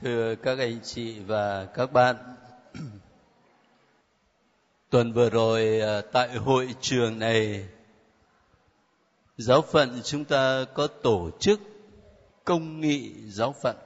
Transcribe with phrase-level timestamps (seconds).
[0.00, 2.16] thưa các anh chị và các bạn.
[4.90, 7.68] Tuần vừa rồi à, tại hội trường này,
[9.38, 11.60] giáo phận chúng ta có tổ chức
[12.44, 13.76] công nghị giáo phận.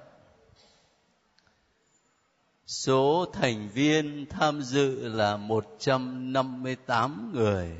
[2.67, 7.71] Số thành viên tham dự là 158 người.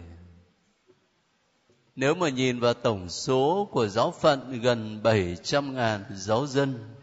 [1.97, 6.95] Nếu mà nhìn vào tổng số của giáo phận, gần 700 ngàn giáo dân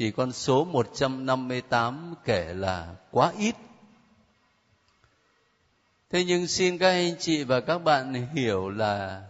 [0.00, 3.54] thì con số 158 kể là quá ít.
[6.10, 9.22] Thế nhưng xin các anh chị và các bạn hiểu là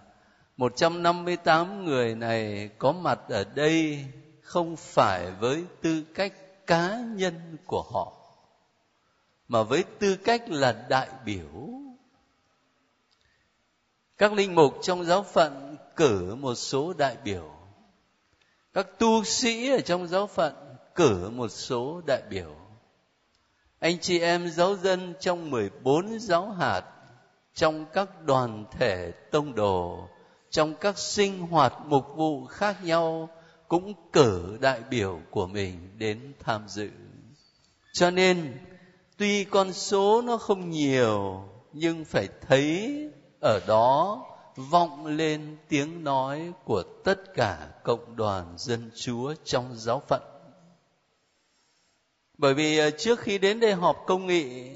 [0.56, 4.06] 158 người này có mặt ở đây
[4.42, 6.32] không phải với tư cách
[6.66, 8.12] cá nhân của họ,
[9.48, 11.70] mà với tư cách là đại biểu
[14.18, 17.59] các linh mục trong giáo phận cử một số đại biểu
[18.72, 20.54] các tu sĩ ở trong giáo phận
[20.94, 22.54] cử một số đại biểu.
[23.78, 26.82] Anh chị em giáo dân trong 14 giáo hạt,
[27.54, 30.08] trong các đoàn thể tông đồ,
[30.50, 33.28] trong các sinh hoạt mục vụ khác nhau
[33.68, 36.90] cũng cử đại biểu của mình đến tham dự.
[37.92, 38.58] Cho nên,
[39.16, 42.94] tuy con số nó không nhiều, nhưng phải thấy
[43.40, 44.22] ở đó
[44.70, 50.22] vọng lên tiếng nói của tất cả cộng đoàn dân chúa trong giáo phận.
[52.38, 54.70] Bởi vì ờ, trước khi đến đây họp công nghị,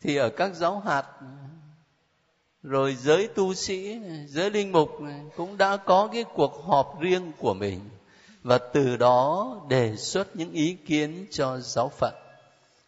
[0.00, 1.06] thì ở các giáo hạt,
[2.62, 4.90] rồi giới tu sĩ, giới linh mục
[5.36, 7.80] cũng đã có cái cuộc họp riêng của mình
[8.42, 12.14] và từ đó đề xuất những ý kiến cho giáo phận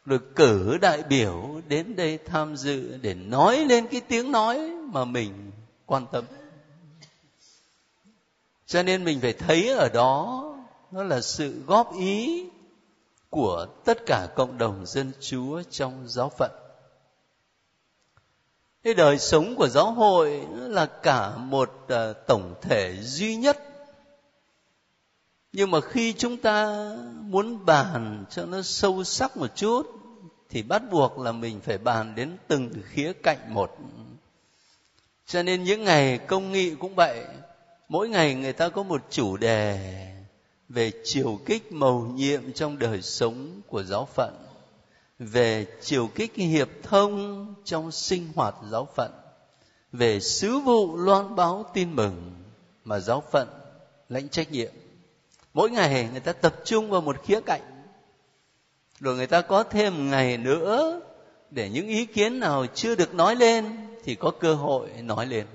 [0.04, 5.04] rồi cử đại biểu đến đây tham dự để nói lên cái tiếng nói mà
[5.04, 5.50] mình
[5.86, 6.24] quan tâm.
[8.66, 10.44] Cho nên mình phải thấy ở đó,
[10.90, 12.46] nó là sự góp ý
[13.30, 16.50] của tất cả cộng đồng dân chúa trong giáo phận.
[18.82, 23.71] Cái đời sống của giáo hội là cả một à, tổng thể duy nhất
[25.52, 26.88] nhưng mà khi chúng ta
[27.22, 29.82] muốn bàn cho nó sâu sắc một chút,
[30.50, 33.78] thì bắt buộc là mình phải bàn đến từng khía cạnh một.
[35.26, 37.24] Cho nên những ngày công nghị cũng vậy.
[37.88, 39.78] Mỗi ngày người ta có một chủ đề
[40.68, 44.34] về chiều kích mầu nhiệm trong đời sống của giáo phận,
[45.18, 49.12] về chiều kích hiệp thông trong sinh hoạt giáo phận,
[49.92, 52.32] về sứ vụ loan báo tin mừng
[52.84, 53.48] mà giáo phận
[54.08, 54.72] lãnh trách nhiệm
[55.54, 57.60] mỗi ngày người ta tập trung vào một khía cạnh.
[59.00, 61.00] Rồi người ta có thêm ngày nữa
[61.50, 65.46] để những ý kiến nào chưa được nói lên thì có cơ hội nói lên.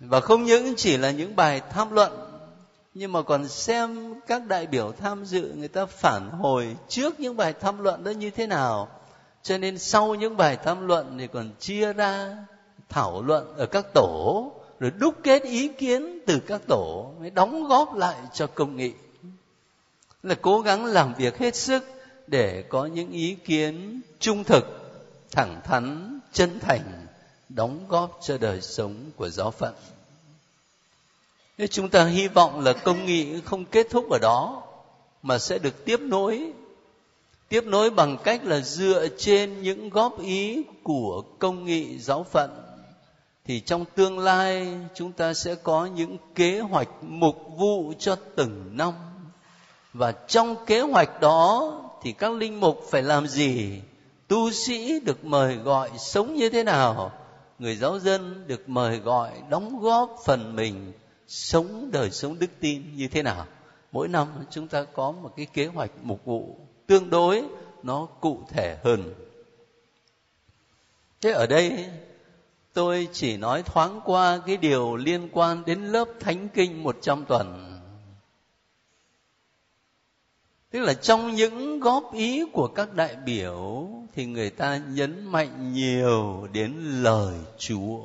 [0.00, 2.12] Và không những chỉ là những bài tham luận,
[2.94, 7.36] nhưng mà còn xem các đại biểu tham dự người ta phản hồi trước những
[7.36, 8.88] bài tham luận đó như thế nào.
[9.42, 12.36] Cho nên sau những bài tham luận thì còn chia ra
[12.88, 17.68] thảo luận ở các tổ rồi đúc kết ý kiến từ các tổ mới đóng
[17.68, 18.92] góp lại cho công nghị.
[20.22, 21.84] Là cố gắng làm việc hết sức
[22.26, 24.64] để có những ý kiến trung thực,
[25.30, 27.06] thẳng thắn, chân thành,
[27.48, 29.74] đóng góp cho đời sống của giáo phận.
[31.58, 34.62] Thế chúng ta hy vọng là công nghị không kết thúc ở đó,
[35.22, 36.52] mà sẽ được tiếp nối.
[37.48, 42.65] Tiếp nối bằng cách là dựa trên những góp ý của công nghị giáo phận
[43.46, 48.70] thì trong tương lai chúng ta sẽ có những kế hoạch mục vụ cho từng
[48.72, 48.92] năm.
[49.92, 53.80] Và trong kế hoạch đó thì các linh mục phải làm gì?
[54.28, 57.12] Tu sĩ được mời gọi sống như thế nào?
[57.58, 60.92] Người giáo dân được mời gọi đóng góp phần mình
[61.28, 63.46] sống đời sống đức tin như thế nào?
[63.92, 66.56] Mỗi năm chúng ta có một cái kế hoạch mục vụ
[66.86, 67.44] tương đối
[67.82, 69.14] nó cụ thể hơn.
[71.20, 71.86] Thế ở đây
[72.76, 77.24] tôi chỉ nói thoáng qua cái điều liên quan đến lớp thánh kinh một trăm
[77.24, 77.78] tuần.
[80.70, 85.72] Tức là trong những góp ý của các đại biểu thì người ta nhấn mạnh
[85.72, 86.72] nhiều đến
[87.02, 87.98] lời chúa.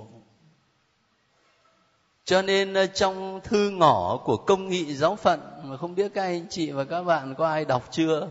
[2.26, 6.24] Cho nên ờ, trong thư ngỏ của công nghị giáo phận, mà không biết các
[6.24, 8.30] anh chị và các bạn có ai đọc chưa,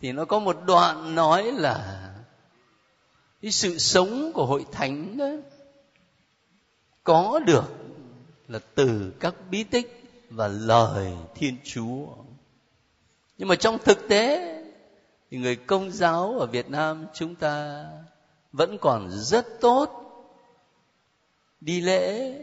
[0.00, 2.03] thì nó có một đoạn nói là
[3.44, 5.30] cái sự sống của hội thánh đó
[7.02, 7.64] có được
[8.48, 12.06] là từ các bí tích và lời thiên chúa.
[13.38, 14.54] Nhưng mà trong thực tế
[15.30, 17.86] thì người công giáo ở việt nam chúng ta
[18.52, 19.90] vẫn còn rất tốt
[21.60, 22.34] đi lễ,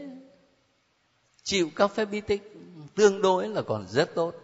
[1.42, 2.52] chịu các phép bí tích,
[2.94, 4.34] tương đối là còn rất tốt.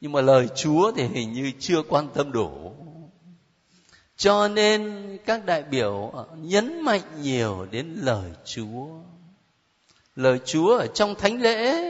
[0.00, 2.72] Nhưng mà lời chúa thì hình như chưa quan tâm đủ
[4.18, 8.86] cho nên các đại biểu nhấn mạnh nhiều đến lời chúa.
[10.16, 11.84] Lời chúa ở trong thánh lễ.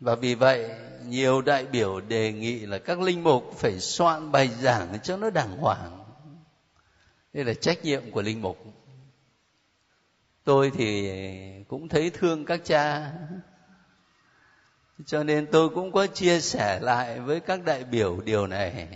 [0.00, 0.70] Và vì vậy,
[1.06, 5.30] nhiều đại biểu đề nghị là các linh mục phải soạn bài giảng cho nó
[5.30, 6.04] đàng hoàng.
[7.32, 8.64] Đây là trách nhiệm của linh mục.
[10.44, 11.10] Tôi thì
[11.68, 13.12] cũng thấy thương các cha.
[15.06, 18.88] Cho nên tôi cũng có chia sẻ lại với các đại biểu điều này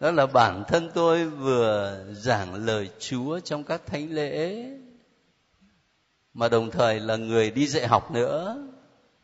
[0.00, 4.64] đó là bản thân tôi vừa giảng lời chúa trong các thánh lễ,
[6.34, 8.66] mà đồng thời là người đi dạy học nữa.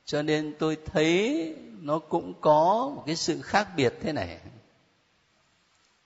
[0.04, 4.40] Cho nên tôi thấy nó cũng có một cái sự khác biệt thế này.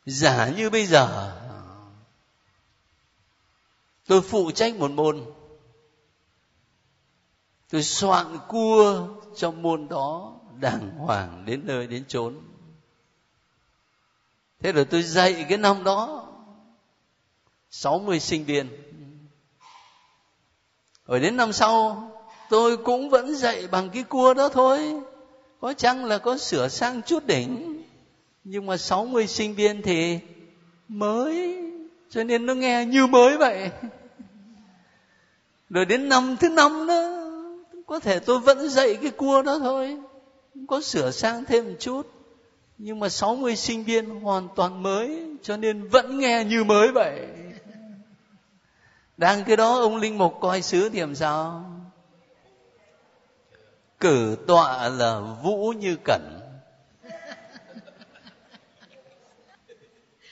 [0.07, 1.37] Giả như bây giờ,
[4.07, 5.25] tôi phụ trách một môn.
[7.71, 12.41] Tôi soạn cua trong môn đó, đàng hoàng đến nơi đến chốn
[14.61, 16.29] thế rồi tôi dạy cái năm đó
[17.71, 18.69] 60 sinh viên.
[21.07, 22.11] Rồi đến năm sau,
[22.51, 25.01] tôi cũng vẫn dạy bằng cái cua đó thôi.
[25.61, 27.83] Có chăng là có sửa sang chút đỉnh,
[28.45, 30.19] nhưng mà 60 sinh viên thì
[30.89, 31.63] mới,
[32.11, 33.71] cho nên nó nghe như mới vậy.
[35.71, 37.31] Rồi đến năm thứ năm đó,
[37.87, 39.99] có thể tôi vẫn dạy cái cua đó thôi.
[40.69, 42.18] Có sửa sang thêm một chút
[42.79, 47.27] nhưng mà 60 sinh viên hoàn toàn mới, cho nên vẫn nghe như mới vậy.
[49.17, 51.65] Đang cái đó ông linh mục coi sứ thì làm sao?
[54.01, 56.41] Cử tọa là vũ như cẩn.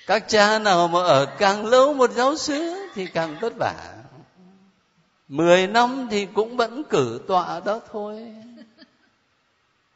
[0.06, 3.94] Các cha nào mà ở càng lâu một giáo xứ thì càng vất vả.
[5.28, 8.34] Mười năm thì cũng vẫn cử tọa đó thôi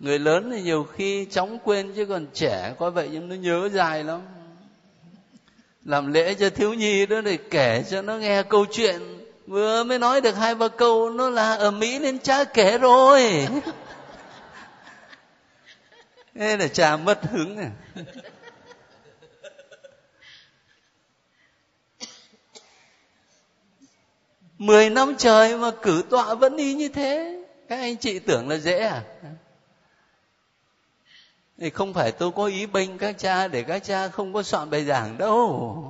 [0.01, 3.69] người lớn thì nhiều khi chóng quên, chứ còn trẻ có vậy nhưng nó nhớ
[3.69, 4.21] dài lắm.
[5.85, 9.01] Làm lễ cho thiếu nhi đó để kể cho nó nghe câu chuyện.
[9.47, 13.49] Vừa mới nói được hai ba câu, nó là ở mỹ nên cha kể rồi.
[16.35, 17.71] Thế là cha mất hứng à.
[24.59, 27.43] Mười năm trời mà cử tọa vẫn y như thế.
[27.69, 29.03] Các anh chị tưởng là dễ à?
[31.61, 34.71] Thì không phải tôi có ý bênh các cha để các cha không có soạn
[34.71, 35.87] bài giảng đâu.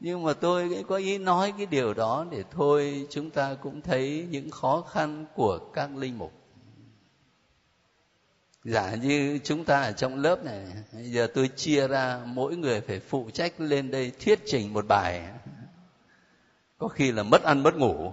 [0.00, 4.26] Nhưng mà tôi có ý nói cái điều đó để thôi chúng ta cũng thấy
[4.30, 6.32] những khó khăn của các linh mục.
[8.64, 13.00] Giả như chúng ta ở trong lớp này giờ tôi chia ra, mỗi người phải
[13.00, 15.28] phụ trách lên đây thuyết trình một bài.
[16.78, 18.12] Có khi là mất ăn mất ngủ.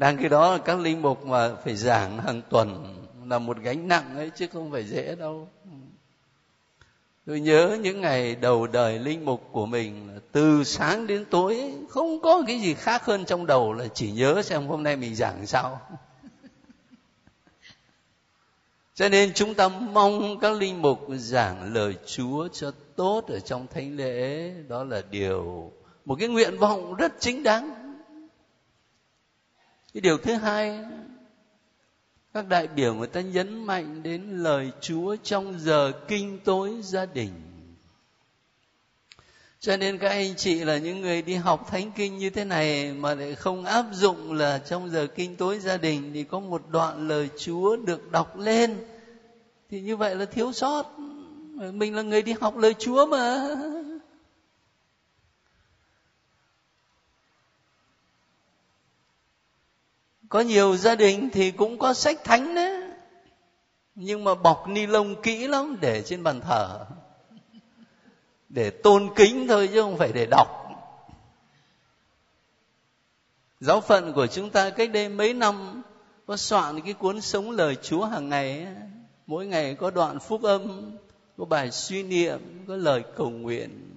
[0.00, 2.96] Đang khi đó các linh mục mà phải giảng hàng tuần
[3.28, 5.48] là một gánh nặng ấy, chứ không phải dễ đâu.
[7.26, 12.20] Tôi nhớ những ngày đầu đời linh mục của mình, từ sáng đến tối, không
[12.20, 15.46] có cái gì khác hơn trong đầu là chỉ nhớ xem hôm nay mình giảng
[15.46, 15.80] sao.
[18.94, 23.66] Cho nên chúng ta mong các linh mục giảng lời chúa cho tốt ở trong
[23.66, 24.50] thánh lễ.
[24.68, 25.72] Đó là điều,
[26.04, 27.79] một cái nguyện vọng rất chính đáng
[29.94, 30.78] cái điều thứ hai,
[32.34, 37.06] các đại biểu người ta nhấn mạnh đến lời chúa trong giờ kinh tối gia
[37.06, 37.30] đình.
[39.60, 42.92] Cho nên các anh chị là những người đi học thánh kinh như thế này
[42.92, 46.62] mà lại không áp dụng là trong giờ kinh tối gia đình thì có một
[46.70, 48.76] đoạn lời chúa được đọc lên.
[49.70, 50.98] Thì như vậy là thiếu sót.
[51.72, 53.48] Mình là người đi học lời chúa mà.
[60.30, 62.80] Có nhiều gia đình thì cũng có sách thánh đấy
[63.94, 66.86] nhưng mà bọc ni lông kỹ lắm, để trên bàn thờ.
[68.48, 70.48] Để tôn kính thôi, chứ không phải để đọc.
[73.60, 75.82] Giáo phận của chúng ta cách đây mấy năm,
[76.26, 78.66] có soạn cái cuốn sống lời chúa hàng ngày
[79.26, 80.92] mỗi ngày có đoạn phúc âm,
[81.38, 83.94] có bài suy niệm, có lời cầu nguyện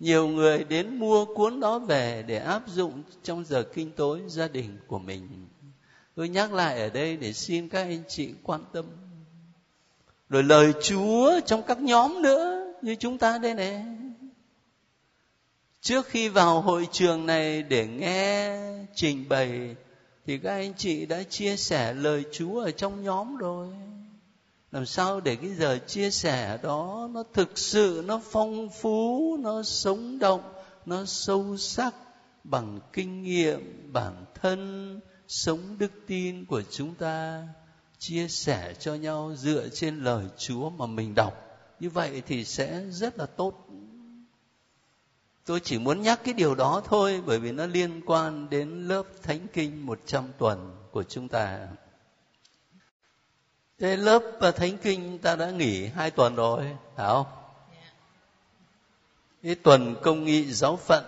[0.00, 4.48] nhiều người đến mua cuốn đó về để áp dụng trong giờ kinh tối gia
[4.48, 5.28] đình của mình.
[6.14, 8.84] Tôi nhắc lại ở đây để xin các anh chị quan tâm.
[10.28, 13.84] Rồi lời chúa trong các nhóm nữa như chúng ta đây này.
[15.80, 18.58] Trước khi vào hội trường này để nghe
[18.94, 19.76] trình bày,
[20.26, 23.68] thì các anh chị đã chia sẻ lời chúa ở trong nhóm rồi
[24.72, 29.62] làm sao để cái giờ chia sẻ đó nó thực sự, nó phong phú, nó
[29.62, 30.52] sống động,
[30.86, 31.94] nó sâu sắc
[32.44, 37.48] bằng kinh nghiệm, bản thân, sống đức tin của chúng ta,
[37.98, 41.34] chia sẻ cho nhau dựa trên lời Chúa mà mình đọc.
[41.80, 43.68] Như vậy thì sẽ rất là tốt.
[45.44, 49.02] Tôi chỉ muốn nhắc cái điều đó thôi, bởi vì nó liên quan đến lớp
[49.22, 51.68] thánh kinh 100 tuần của chúng ta.
[53.80, 54.22] Thế lớp
[54.56, 57.26] thánh kinh ta đã nghỉ hai tuần rồi phải không?
[59.42, 61.04] Cái tuần công nghị giáo phận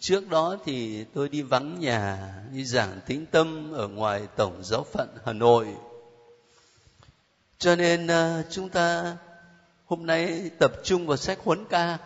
[0.00, 4.84] trước đó thì tôi đi vắng nhà đi giảng tính tâm ở ngoài tổng giáo
[4.92, 5.66] phận hà nội.
[7.58, 9.16] Cho nên uh, chúng ta
[9.86, 11.98] hôm nay tập trung vào sách huấn ca.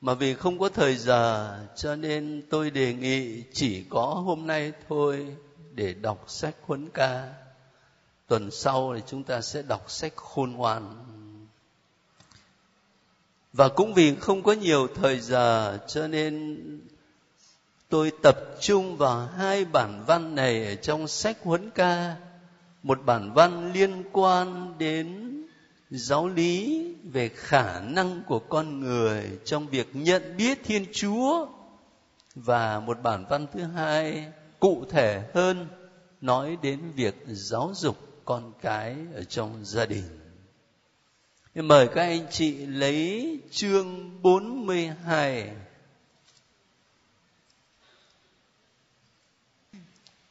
[0.00, 4.72] Mà vì không có thời giờ cho nên tôi đề nghị chỉ có hôm nay
[4.88, 5.36] thôi
[5.72, 7.32] để đọc sách huấn ca
[8.30, 10.94] tuần sau thì chúng ta sẽ đọc sách khôn ngoan.
[13.52, 16.58] Và cũng vì không có nhiều thời giờ, cho nên
[17.88, 22.16] tôi tập trung vào hai bản văn này ở trong sách huấn ca.
[22.82, 25.36] Một bản văn liên quan đến
[25.90, 31.46] giáo lý về khả năng của con người trong việc nhận biết thiên chúa.
[32.34, 35.68] Và một bản văn thứ hai cụ thể hơn
[36.20, 40.04] nói đến việc giáo dục con cái ở trong gia đình.
[41.54, 45.50] Mời các anh chị lấy chương 42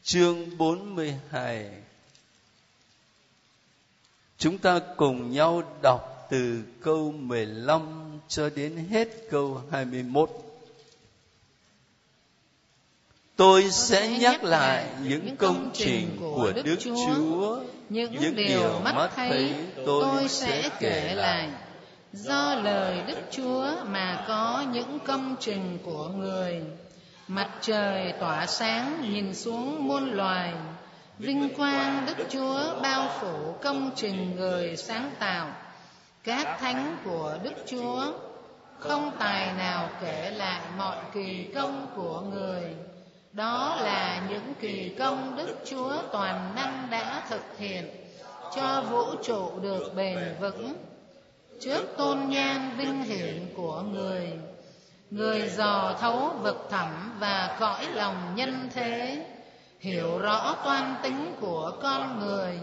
[0.03, 1.71] chương 42
[4.37, 10.48] Chúng ta cùng nhau đọc từ câu 15 cho đến hết câu 21.
[13.39, 19.53] Tôi sẽ nhắc lại những công trình của Đức Chúa, những điều mắt thấy
[19.85, 21.49] tôi sẽ kể lại.
[22.13, 26.61] Do lời Đức Chúa mà có những công trình của người.
[27.27, 30.53] Mặt trời tỏa sáng nhìn xuống muôn loài,
[31.19, 35.47] vinh quang Đức Chúa bao phủ công trình người sáng tạo.
[36.23, 38.13] Các thánh của Đức Chúa
[38.79, 42.63] không tài nào kể lại mọi kỳ công của người
[43.33, 47.89] đó là những kỳ công đức chúa toàn năng đã thực hiện,
[48.55, 50.73] cho vũ trụ được bền vững.
[51.61, 54.33] Trước tôn nhan vinh hiển của người
[55.11, 59.25] người dò thấu vực thẳm và cõi lòng nhân thế,
[59.79, 62.59] hiểu rõ toan tính của con người,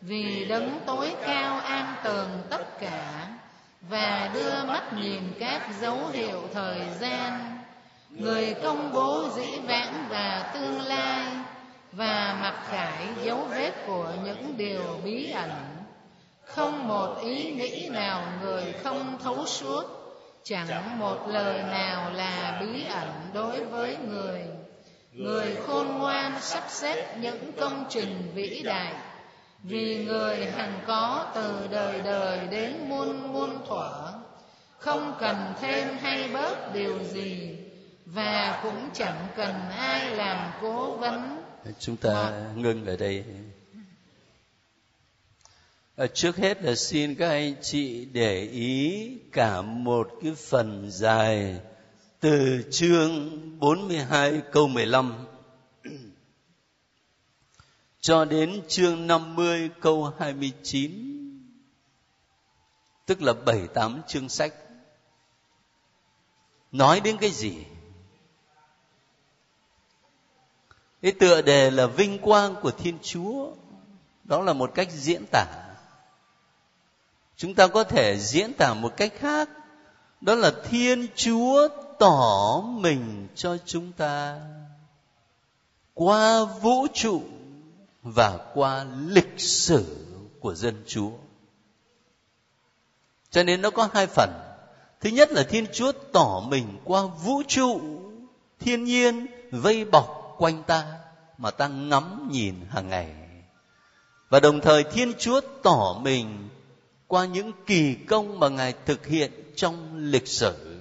[0.00, 3.28] vì đấng tối cao an tường tất cả
[3.90, 7.53] và đưa mắt nhìn các dấu hiệu thời gian
[8.18, 11.26] người công bố dĩ vãng và tương lai
[11.92, 15.50] và mặc khải dấu vết của những điều bí ẩn.
[16.44, 19.84] Không một ý nghĩ nào người không thấu suốt,
[20.44, 24.40] chẳng một lời nào là bí ẩn đối với người.
[25.12, 28.94] Người khôn ngoan sắp xếp những công trình vĩ đại,
[29.62, 34.12] vì người hằng có từ đời đời đến muôn muôn thuở.
[34.78, 37.63] Không cần thêm hay bớt điều gì
[38.06, 41.44] và cũng chẳng cần ai làm cố vấn.
[41.78, 43.24] Chúng ta ngưng ở đây.
[45.96, 51.60] À, trước hết là xin các anh chị để ý cả một cái phần dài
[52.20, 55.26] từ chương 42 câu 15
[58.00, 60.90] cho đến chương 50 câu 29
[63.06, 64.54] tức là 7 8 chương sách.
[66.72, 67.64] Nói đến cái gì
[71.04, 73.50] cái tựa đề là vinh quang của thiên chúa.
[74.24, 75.46] Đó là một cách diễn tả.
[77.36, 79.50] Chúng ta có thể diễn tả một cách khác.
[80.20, 81.68] Đó là thiên chúa
[81.98, 84.40] tỏ mình cho chúng ta
[85.94, 87.22] qua vũ trụ
[88.02, 89.96] và qua lịch sử
[90.40, 91.10] của dân chúa.
[93.30, 94.30] Cho nên nó có hai phần.
[95.00, 97.80] Thứ nhất là thiên chúa tỏ mình qua vũ trụ,
[98.60, 100.98] thiên nhiên, vây bọc quanh ta
[101.38, 103.14] mà ta ngắm nhìn hàng ngày.
[104.28, 106.48] Và đồng thời thiên chúa tỏ mình
[107.06, 110.80] qua những kỳ công mà ngài thực hiện trong lịch sử.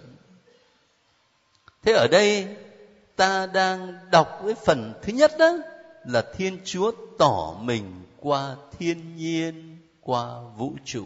[1.84, 2.48] Thế ở đây,
[3.16, 5.58] ta đang đọc cái phần thứ nhất đó
[6.06, 11.06] là thiên chúa tỏ mình qua thiên nhiên, qua vũ trụ.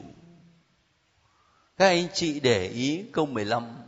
[1.77, 3.86] Các anh chị để ý câu 15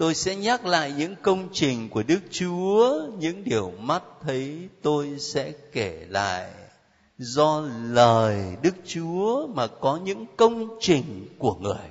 [0.00, 5.18] tôi sẽ nhắc lại những công trình của đức chúa, những điều mắt thấy tôi
[5.18, 6.52] sẽ kể lại.
[7.18, 11.90] Do lời đức chúa mà có những công trình của người.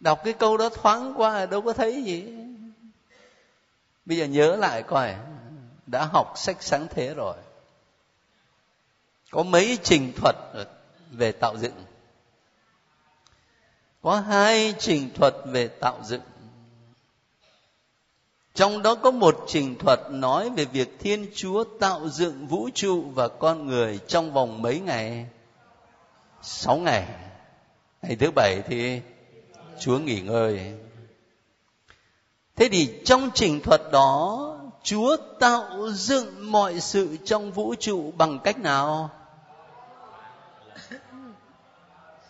[0.00, 2.34] Đọc cái câu đó thoáng qua đâu có thấy gì.
[4.04, 5.14] Bây giờ nhớ lại coi,
[5.86, 7.36] đã học sách sáng thế rồi.
[9.30, 10.36] Có mấy trình thuật
[11.10, 11.84] về tạo dựng
[14.02, 16.22] có hai trình thuật về tạo dựng.
[18.54, 23.04] Trong đó có một trình thuật nói về việc thiên chúa tạo dựng vũ trụ
[23.14, 25.26] và con người trong vòng mấy ngày?
[26.42, 27.06] Sáu ngày.
[28.02, 29.00] Ngày thứ bảy thì
[29.80, 30.74] chúa nghỉ ngơi.
[32.56, 34.38] Thế thì trong trình thuật đó,
[34.82, 39.10] chúa tạo dựng mọi sự trong vũ trụ bằng cách nào?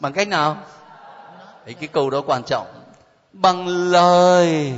[0.01, 0.57] Bằng cách nào?
[1.65, 2.67] Đấy, cái câu đó quan trọng.
[3.33, 4.75] Bằng lời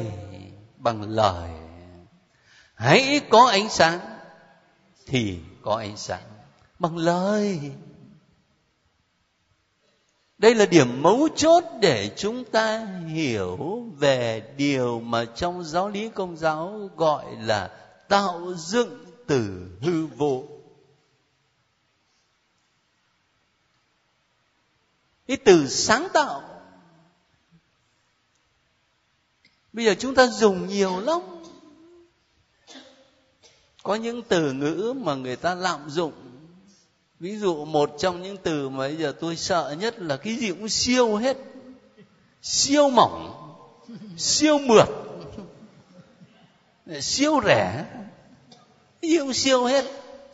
[0.84, 1.50] bằng lời.
[2.74, 4.00] Hãy có ánh sáng
[5.06, 6.22] thì có ánh sáng.
[6.78, 7.60] Bằng lời.
[10.38, 16.08] Đây là điểm mấu chốt để chúng ta hiểu về điều mà trong giáo lý
[16.08, 17.70] công giáo gọi là
[18.08, 20.44] tạo dựng từ hư vô.
[25.26, 26.53] Cái từ sáng tạo
[29.74, 31.20] bây giờ chúng ta dùng nhiều lắm.
[33.82, 36.12] Có những từ ngữ mà người ta lạm dụng.
[37.20, 40.48] Ví dụ một trong những từ mà bây giờ tôi sợ nhất là cái gì
[40.48, 41.36] cũng siêu hết.
[42.42, 43.34] Siêu mỏng,
[44.16, 44.88] siêu mượt
[47.00, 47.84] siêu rẻ.
[49.02, 49.84] Cái gì cũng siêu hết.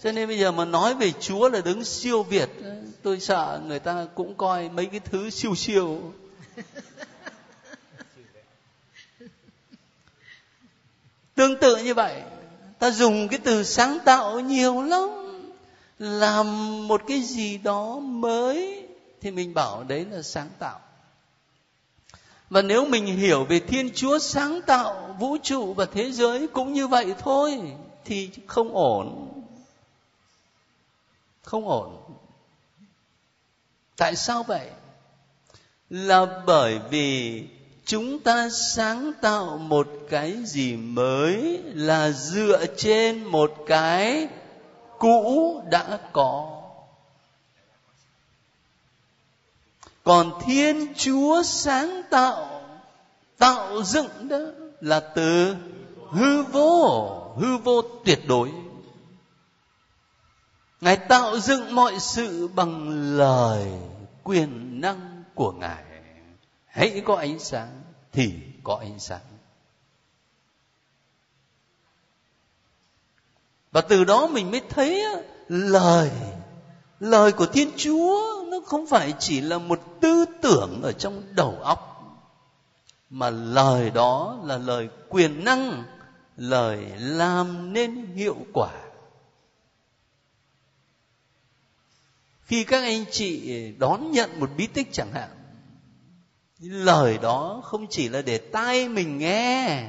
[0.02, 2.50] Cho nên bây giờ mà nói về chúa là đứng siêu việt,
[3.02, 6.12] tôi sợ người ta cũng coi mấy cái thứ siêu siêu.
[11.40, 12.23] Tương tự như vậy,
[12.78, 15.09] ta dùng cái từ sáng tạo nhiều lắm,
[15.99, 16.47] làm
[16.88, 18.87] một cái gì đó mới
[19.20, 20.80] thì mình bảo đấy là sáng tạo.
[22.50, 26.73] Và nếu mình hiểu về thiên chúa sáng tạo, vũ trụ và thế giới cũng
[26.73, 27.60] như vậy thôi
[28.04, 29.28] thì không ổn.
[31.43, 31.97] Không ổn.
[33.97, 34.71] Tại sao vậy?
[35.91, 37.45] Là bởi vì
[37.91, 44.29] chúng ta sáng tạo một cái gì mới là dựa trên một cái
[44.99, 46.63] cũ đã có.
[50.05, 52.63] Còn thiên chúa sáng tạo
[53.39, 54.39] tạo dựng đó
[54.81, 55.57] là từ
[56.11, 58.50] hư vô hư vô tuyệt đối.
[60.81, 63.67] Ngài tạo dựng mọi sự bằng lời,
[64.25, 65.90] quyền năng của ngài
[66.71, 69.21] hãy có ánh sáng thì có ánh sáng.
[73.73, 75.04] Và từ đó mình mới thấy
[75.49, 76.11] lời
[77.00, 81.59] lời của thiên chúa nó không phải chỉ là một tư tưởng ở trong đầu
[81.63, 81.87] óc,
[83.11, 85.85] mà lời đó là lời quyền năng,
[86.37, 88.73] lời làm nên hiệu quả.
[92.43, 95.40] Khi các anh chị đón nhận một bí tích chẳng hạn
[96.60, 99.84] lời đó không chỉ là để tai mình nghe,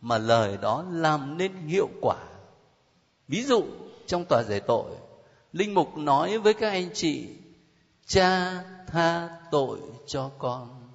[0.00, 2.16] mà lời đó làm nên hiệu quả.
[3.28, 3.64] Ví dụ,
[4.06, 4.90] trong tòa giải tội,
[5.52, 7.28] linh mục nói với các anh chị,
[8.06, 10.90] cha tha tội cho con.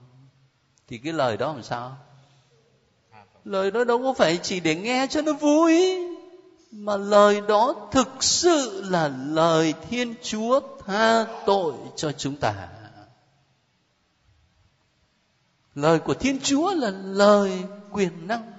[0.87, 1.97] Thì cái lời đó làm sao?
[3.45, 5.99] Lời đó đâu có phải chỉ để nghe cho nó vui,
[6.71, 12.67] mà lời đó thực sự là lời thiên chúa tha tội cho chúng ta
[15.75, 18.51] lời của thiên chúa là lời quyền năng.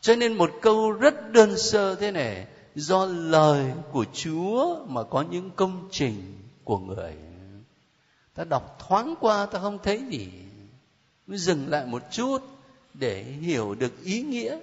[0.00, 5.24] Cho nên một câu rất đơn sơ thế này, do lời của chúa mà có
[5.30, 7.12] những công trình của người.
[8.34, 10.28] Ta đọc thoáng qua, ta không thấy gì.
[11.26, 12.38] Mới dừng lại một chút
[12.94, 14.58] để hiểu được ý nghĩa.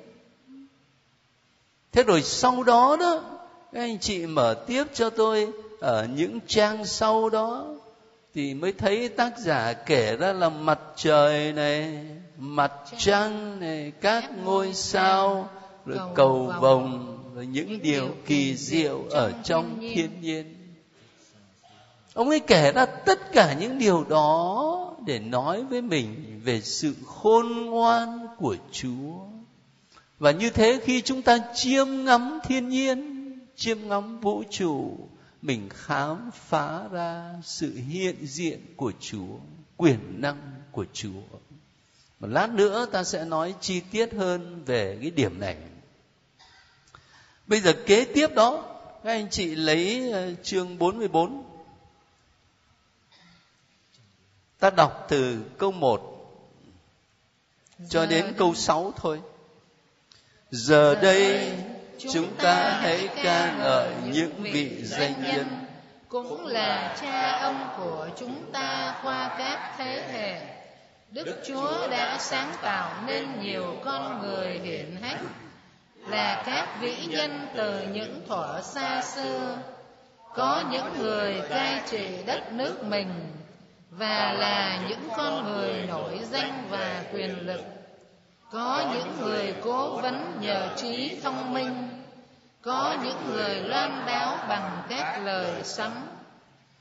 [1.91, 3.39] Thế rồi sau đó đó,
[3.71, 7.75] các anh chị mở tiếp cho tôi ở những trang sau đó
[8.33, 12.05] thì mới thấy tác giả kể ra là mặt trời này
[12.37, 15.49] mặt trăng này các ngôi sao
[15.85, 20.55] rồi cầu vồng rồi những điều kỳ diệu ở trong thiên nhiên.
[22.13, 26.95] Ông ấy kể ra tất cả những điều đó để nói với mình về sự
[27.05, 29.13] khôn ngoan của chúa.
[30.19, 33.19] Và như thế khi chúng ta chiêm ngắm thiên nhiên
[33.55, 34.97] chiêm ngắm vũ trụ
[35.43, 39.37] mình khám phá ra sự hiện diện của chúa
[39.77, 41.21] quyền năng của chúa.
[42.19, 45.57] Một lát nữa ta sẽ nói chi tiết hơn về cái điểm này.
[47.47, 51.43] Bây giờ kế tiếp đó các anh chị lấy ờ, chương 44
[54.59, 56.09] ta đọc từ câu 1
[57.89, 59.21] cho đến câu 6 thôi.
[60.51, 61.53] Giờ đây
[61.99, 65.47] chúng ta hãy ca ngợi những vị danh nhân,
[66.09, 70.41] cũng là cha ông của chúng ta qua các thế hệ.
[71.11, 75.19] Đức chúa đã sáng tạo nên nhiều con người hiển hách,
[76.07, 79.57] là các vĩ nhân từ những thuở xa xưa.
[80.35, 83.09] Có những người cai trị đất nước mình,
[83.89, 87.61] và là những con người nổi danh và quyền lực
[88.53, 91.89] có những người cố vấn nhờ trí thông minh.
[92.61, 95.91] Có những người loan báo bằng các lời sấm.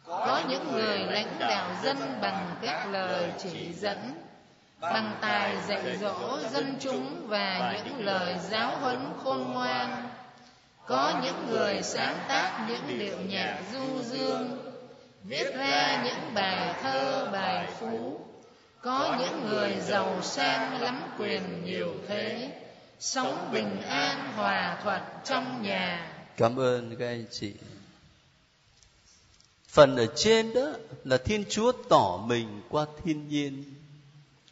[0.06, 3.98] Có những người lãnh đạo dân bằng các lời chỉ dẫn.
[4.80, 10.08] Bằng tài dạy dỗ dân chúng và những lời giáo huấn khôn ngoan.
[10.86, 14.58] Có những người sáng tác những điệu nhạc du dương.
[15.22, 18.20] Viết ra những bài thơ, bài phú
[18.82, 22.52] có những người giàu sang lắm quyền nhiều thế.
[23.00, 26.12] sống bình an hòa thuận trong nhà.
[26.36, 27.52] Cảm ơn các anh chị.
[29.68, 30.72] Phần ở trên đó
[31.04, 33.64] là thiên chúa tỏ mình qua thiên nhiên.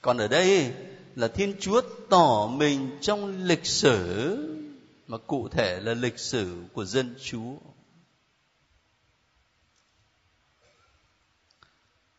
[0.00, 0.72] Còn ở đây
[1.16, 4.36] là thiên chúa tỏ mình trong lịch sử
[5.06, 7.54] mà cụ thể là lịch sử của dân chúa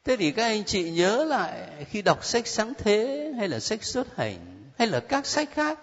[0.04, 3.84] thế thì các anh chị nhớ lại khi đọc sách sáng thế hay là sách
[3.84, 5.80] xuất hành hay là các sách khác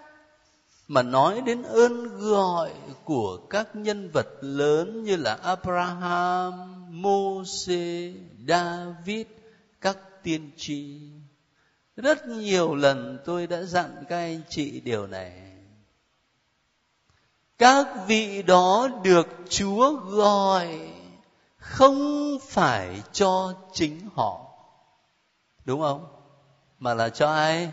[0.87, 2.71] mà nói đến ơn gọi
[3.03, 6.53] của các nhân vật lớn như là Abraham,
[7.01, 8.15] Moses,
[8.47, 9.25] David,
[9.81, 10.99] các tiên tri.
[11.95, 15.31] Rất nhiều lần tôi đã dặn các anh chị điều này.
[17.57, 20.79] Các vị đó được Chúa gọi
[21.69, 24.45] không phải cho chính họ.
[25.65, 26.05] Đúng không?
[26.79, 27.71] Mà là cho ai?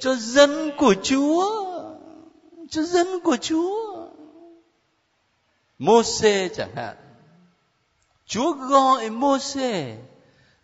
[0.00, 1.68] Cho dân của Chúa
[2.70, 4.06] cho dân của Chúa.
[5.78, 6.96] Môse chẳng hạn.
[8.26, 9.96] Chúa gọi Môse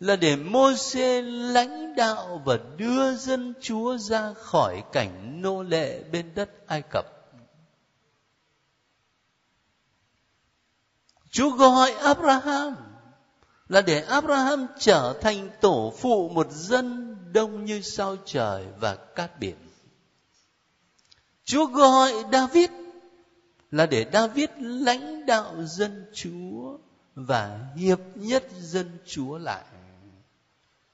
[0.01, 6.35] là để Môse lãnh đạo và đưa dân Chúa ra khỏi cảnh nô lệ bên
[6.35, 7.07] đất Ai Cập.
[11.35, 12.77] Chúa gọi Abraham
[13.69, 19.39] là để Abraham trở thành tổ phụ một dân đông như sao trời và cát
[19.39, 19.57] biển.
[21.45, 22.71] Chúa gọi David
[23.71, 26.79] là để David lãnh đạo dân Chúa
[27.15, 29.65] và hiệp nhất dân Chúa lại.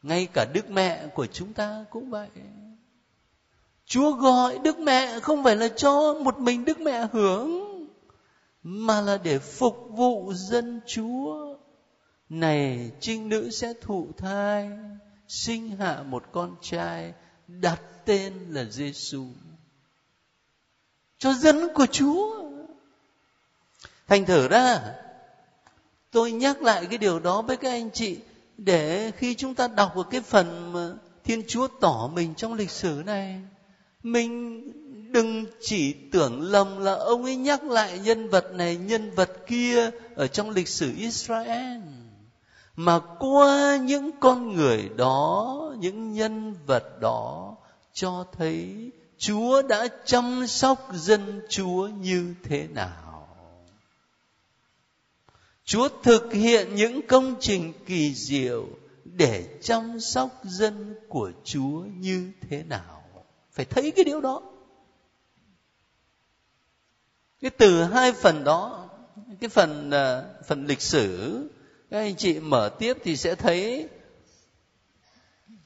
[0.03, 2.29] Ngay cả Đức Mẹ của chúng ta cũng vậy.
[3.87, 7.70] Chúa gọi Đức Mẹ không phải là cho một mình Đức Mẹ hưởng
[8.63, 11.57] mà là để phục vụ dân Chúa.
[12.29, 14.71] Này trinh nữ sẽ thụ thai,
[15.29, 17.13] sinh hạ một con trai,
[17.49, 19.27] đặt tên là Giêsu
[21.21, 22.51] cho dân của Chúa.
[24.07, 24.81] Thành thử ra,
[26.11, 28.19] tôi nhắc lại cái điều đó với các anh chị
[28.57, 30.93] để khi chúng ta đọc vào cái phần mà
[31.25, 33.41] Thiên Chúa tỏ mình trong lịch sử này,
[34.03, 34.63] mình
[35.13, 39.91] đừng chỉ tưởng lầm là ông ấy nhắc lại nhân vật này, nhân vật kia
[40.15, 41.81] ở trong lịch sử Israel
[42.77, 47.57] mà qua những con người đó, những nhân vật đó,
[47.93, 53.29] cho thấy Chúa đã chăm sóc dân Chúa như thế nào.
[55.65, 58.67] Chúa thực hiện những công trình kỳ diệu
[59.05, 63.03] để chăm sóc dân của Chúa như thế nào.
[63.53, 64.43] Phải thấy cái điều đó.
[67.43, 68.89] Cái từ hai phần đó,
[69.41, 71.41] cái phần ờ, phần lịch sử
[71.91, 73.89] các anh chị mở tiếp thì sẽ thấy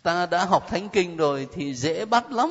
[0.02, 2.50] ta đã học thánh kinh rồi thì dễ bắt lắm.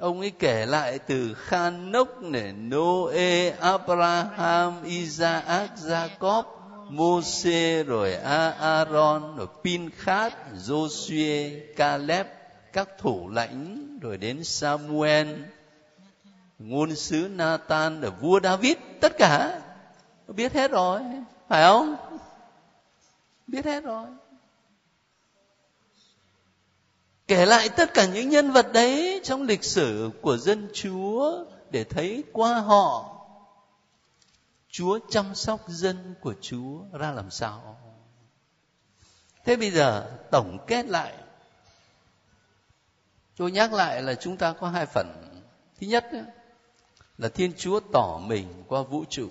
[0.00, 6.42] Ông ấy kể lại từ khanốc này Noe Abraham Isaac Jacob
[6.90, 8.14] Moses rồi
[8.58, 10.32] Aaron rồi Pinchas
[10.66, 12.26] Joshua Caleb
[12.72, 15.28] các thủ lãnh rồi đến Samuel
[16.58, 19.60] ngôn sứ Nathan rồi vua David, tất cả.
[20.28, 21.02] Biết hết rồi,
[21.48, 21.96] phải không?
[23.46, 24.06] Biết hết rồi.
[27.28, 31.84] Kể lại tất cả những nhân vật đấy trong lịch sử của dân chúa để
[31.84, 33.14] thấy qua họ.
[34.68, 37.78] Chúa chăm sóc dân của chúa ra làm sao?
[39.44, 41.14] Thế bây giờ, tổng kết lại.
[43.36, 45.24] Tôi nhắc lại là chúng ta có hai phần.
[45.80, 46.10] Thứ nhất
[47.18, 49.28] là thiên chúa tỏ mình qua vũ trụ.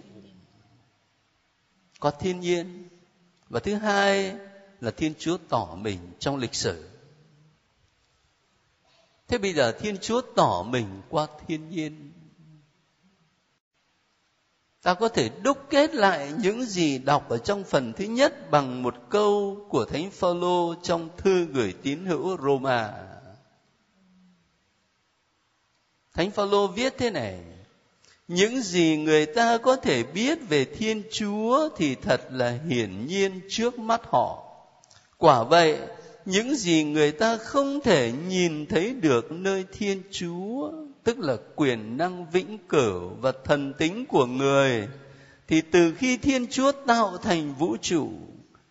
[1.99, 2.89] Qua thiên nhiên,
[3.49, 4.35] và thứ hai
[4.81, 6.89] là thiên chúa tỏ mình trong lịch sử.
[9.27, 12.11] Thế bây giờ thiên chúa tỏ mình qua thiên nhiên.
[14.81, 18.83] Ta có thể đúc kết lại những gì đọc ở trong phần thứ nhất bằng
[18.83, 23.07] một câu của thánh phaolô trong thư gửi tín hữu Roma.
[26.13, 27.56] Thánh Phaolô viết thế này:
[28.27, 33.41] những gì người ta có thể biết về Thiên Chúa thì thật là hiển nhiên
[33.49, 34.43] trước mắt họ.
[35.17, 35.77] Quả vậy,
[36.25, 40.71] những gì người ta không thể nhìn thấy được nơi Thiên Chúa
[41.07, 44.87] tức là quyền năng vĩnh cửu và thần tính của người
[45.47, 48.09] thì từ khi thiên chúa tạo thành vũ trụ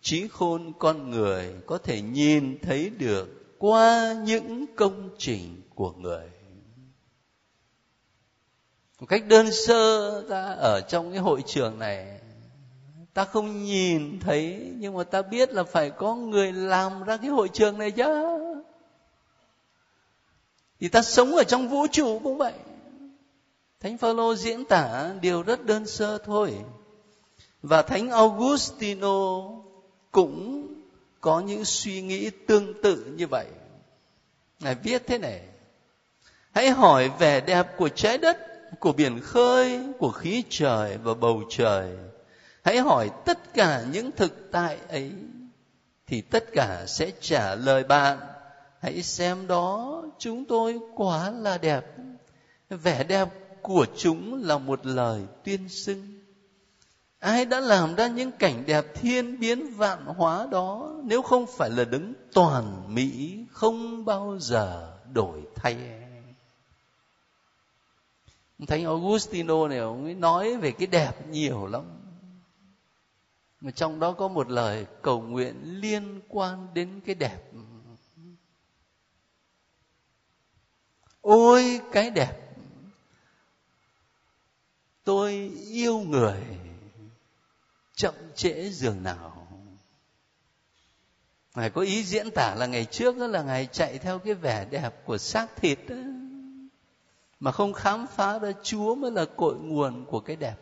[0.01, 6.25] trí khôn con người có thể nhìn thấy được qua những công trình của người
[8.99, 12.19] một cách đơn sơ, ta ở trong cái hội trường này,
[13.13, 17.29] ta không nhìn thấy, nhưng mà ta biết là phải có người làm ra cái
[17.29, 18.37] hội trường này chứ.
[20.79, 22.53] Thì ta sống ở trong vũ trụ cũng vậy.
[23.79, 26.53] Thánh phaolô diễn tả điều rất đơn sơ thôi.
[27.61, 29.43] Và thánh augustino
[30.11, 30.67] cũng
[31.21, 33.45] có những suy nghĩ tương tự như vậy.
[34.59, 35.41] Ngài viết thế này,
[36.51, 41.43] hãy hỏi vẻ đẹp của trái đất của biển khơi, của khí trời và bầu
[41.49, 41.97] trời.
[42.63, 45.11] Hãy hỏi tất cả những thực tại ấy,
[46.07, 48.17] thì tất cả sẽ trả lời bạn.
[48.81, 51.85] Hãy xem đó, chúng tôi quá là đẹp.
[52.69, 53.29] Vẻ đẹp
[53.61, 56.19] của chúng là một lời tuyên xưng.
[57.19, 61.69] Ai đã làm ra những cảnh đẹp thiên biến vạn hóa đó, nếu không phải
[61.69, 65.75] là đứng toàn mỹ không bao giờ đổi thay
[68.65, 71.83] thánh augustino này ông ấy nói về cái đẹp nhiều lắm.
[73.61, 77.51] Mà trong đó có một lời cầu nguyện liên quan đến cái đẹp.
[81.21, 82.33] Ôi cái đẹp.
[85.03, 86.43] Tôi yêu người
[87.95, 89.47] chậm trễ giường nào.
[91.55, 94.65] Ngài có ý diễn tả là ngày trước đó là ngài chạy theo cái vẻ
[94.65, 95.95] đẹp của xác thịt đó,
[97.39, 100.57] mà không khám phá ra chúa mới là cội nguồn của cái đẹp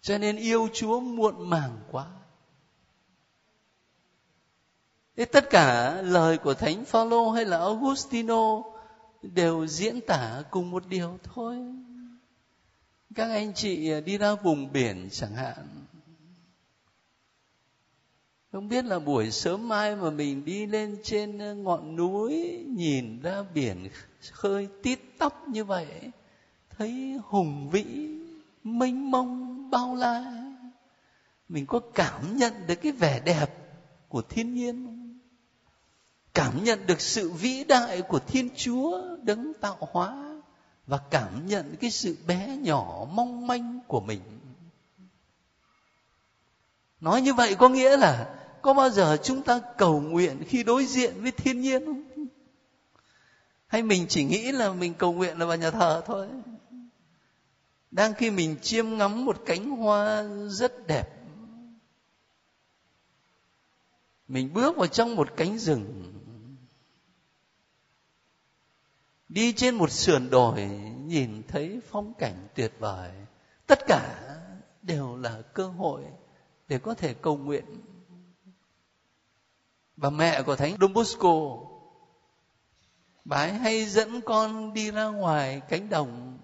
[0.00, 2.06] cho nên yêu chúa muộn màng quá
[5.16, 8.62] Thế tất cả lời của Thánh Phaolô hay là Augustino
[9.22, 11.56] đều diễn tả cùng một điều thôi.
[13.14, 15.75] Các anh chị đi ra vùng biển chẳng hạn.
[18.56, 23.20] Không biết là buổi sớm mai mà mình đi lên trên ờ, ngọn núi nhìn
[23.20, 23.88] ra biển
[24.32, 25.86] khơi tít tóc như vậy,
[26.70, 28.08] thấy hùng vĩ,
[28.64, 30.44] mênh mông bao la.
[31.48, 33.46] Mình có cảm nhận được cái vẻ đẹp
[34.08, 34.98] của thiên nhiên,
[36.34, 40.40] cảm nhận được sự vĩ đại của thiên chúa đấng tạo hóa,
[40.86, 44.20] và cảm nhận cái sự bé nhỏ mong manh của mình.
[47.00, 48.32] Nói như vậy có nghĩa là
[48.66, 52.26] có bao giờ chúng ta cầu nguyện khi đối diện với thiên nhiên không?
[53.66, 56.28] Hay mình chỉ nghĩ là mình cầu nguyện là vào nhà thờ thôi?
[57.90, 61.08] Đang khi mình chiêm ngắm một cánh hoa rất đẹp,
[64.28, 66.12] mình bước vào trong một cánh rừng,
[69.28, 70.64] đi trên một sườn đồi,
[71.06, 73.10] nhìn thấy phong cảnh tuyệt vời,
[73.66, 74.34] tất cả
[74.82, 76.02] đều là cơ hội
[76.68, 77.64] để có thể cầu nguyện
[79.96, 81.56] và mẹ của thánh Don Bosco
[83.26, 86.38] bà ấy hay dẫn con đi ra ngoài cánh đồng,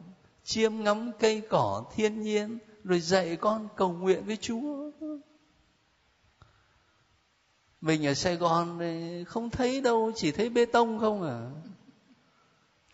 [0.44, 4.90] chiêm ngắm cây cỏ thiên nhiên, rồi dạy con cầu nguyện với Chúa.
[7.80, 11.50] Mình ở Sài Gòn thì không thấy đâu, chỉ thấy bê tông không à.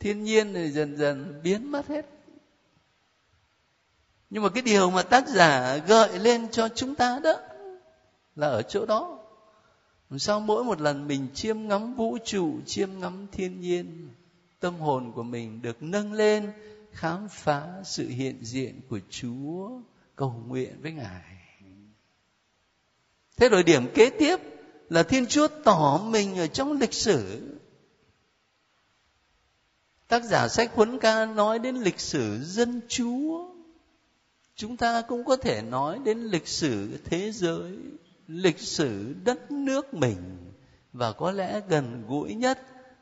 [0.00, 2.06] Thiên nhiên thì dần dần biến mất hết.
[4.30, 7.34] Nhưng mà cái điều mà tác giả gợi lên cho chúng ta đó
[8.36, 9.17] là ở chỗ đó
[10.10, 14.08] làm sao mỗi một lần mình chiêm ngắm vũ trụ, chiêm ngắm thiên nhiên,
[14.60, 16.52] tâm hồn của mình được nâng lên,
[16.92, 19.70] khám phá sự hiện diện của chúa
[20.16, 21.22] cầu nguyện với ngài.
[23.36, 24.36] Thế rồi điểm kế tiếp
[24.88, 27.42] là thiên chúa tỏ mình ở trong lịch sử.
[30.08, 33.48] Tác giả sách huấn ca nói đến lịch sử dân chúa.
[34.54, 37.78] Chúng ta cũng có thể nói đến lịch sử thế giới
[38.28, 40.52] lịch sử đất nước mình.
[40.92, 42.58] Và có lẽ gần gũi nhất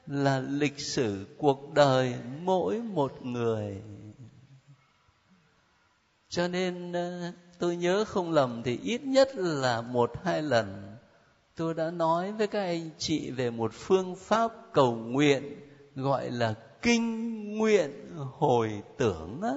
[0.07, 3.83] là lịch sử cuộc đời mỗi một người.
[6.29, 10.97] Cho nên ờ, tôi nhớ không lầm thì ít nhất là một hai lần
[11.57, 15.43] tôi đã nói với các anh chị về một phương pháp cầu nguyện
[15.95, 19.55] gọi là kinh nguyện hồi tưởng đó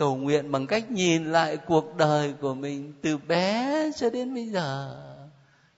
[0.00, 4.48] cầu nguyện bằng cách nhìn lại cuộc đời của mình từ bé cho đến bây
[4.48, 4.96] giờ.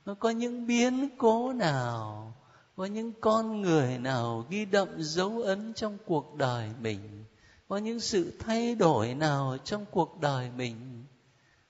[0.04, 2.34] Nó có những biến cố nào,
[2.76, 7.24] có những con người nào ghi đậm dấu ấn trong cuộc đời mình,
[7.68, 11.04] có những sự thay đổi nào trong cuộc đời mình?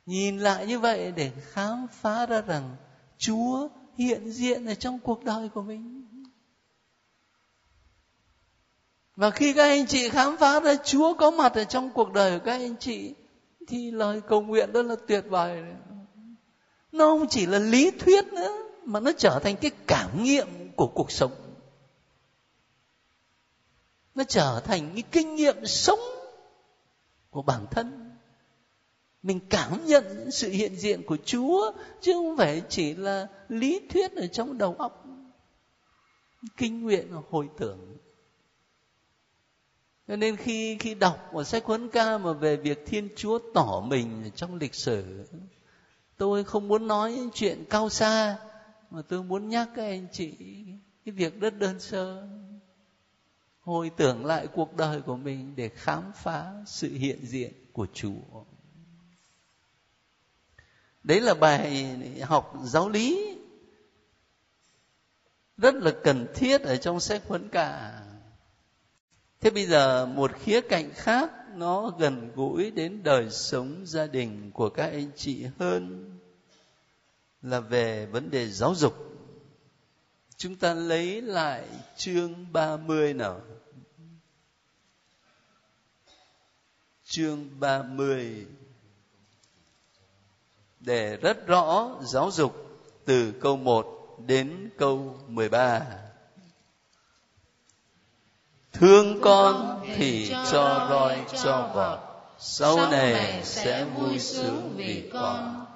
[0.07, 2.77] Nhìn lại như vậy để khám phá ra rằng
[3.19, 6.02] chúa hiện diện ở trong cuộc đời của mình.
[9.17, 12.39] Và khi các anh chị khám phá ra chúa có mặt ở trong cuộc đời
[12.39, 13.15] của các anh chị,
[13.69, 15.63] thì lời cầu nguyện đó là tuyệt vời.
[16.93, 18.53] Nó không chỉ là lý thuyết nữa,
[18.85, 21.33] mà nó trở thành cái cảm nghiệm của cuộc sống.
[24.15, 25.99] Nó trở thành cái kinh nghiệm sống
[27.31, 28.11] của bản thân.
[29.23, 34.13] Mình cảm nhận sự hiện diện của chúa, chứ không phải chỉ là lý thuyết
[34.17, 35.05] ở trong đầu óc.
[36.57, 37.97] Kinh nguyện hồi tưởng
[40.13, 43.83] cho nên khi khi đọc một sách huấn ca mà về việc thiên chúa tỏ
[43.87, 45.27] mình trong lịch sử,
[46.17, 48.39] tôi không muốn nói những chuyện cao xa,
[48.91, 50.35] mà tôi muốn nhắc các anh chị
[51.05, 52.29] cái việc rất đơn sơ.
[53.61, 58.45] Hồi tưởng lại cuộc đời của mình để khám phá sự hiện diện của chúa.
[61.03, 63.39] Đấy là bài học giáo lý
[65.57, 67.99] rất là cần thiết ở trong sách huấn cả
[69.43, 74.51] thế bây giờ một khía cạnh khác nó gần gũi đến đời sống gia đình
[74.55, 76.11] của các anh chị hơn
[77.43, 78.95] là về vấn đề giáo dục.
[80.37, 83.41] Chúng ta lấy lại chương 30 nào.
[87.05, 88.47] Chương 30
[90.81, 92.55] để rất rõ giáo dục
[93.05, 95.83] từ câu 1 đến câu 13
[98.73, 101.99] thương con thì cho roi cho vọt
[102.39, 105.67] sau này sẽ vui sướng vì con.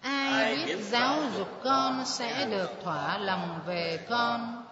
[0.00, 4.64] ai biết giáo dục con sẽ được thỏa lòng về con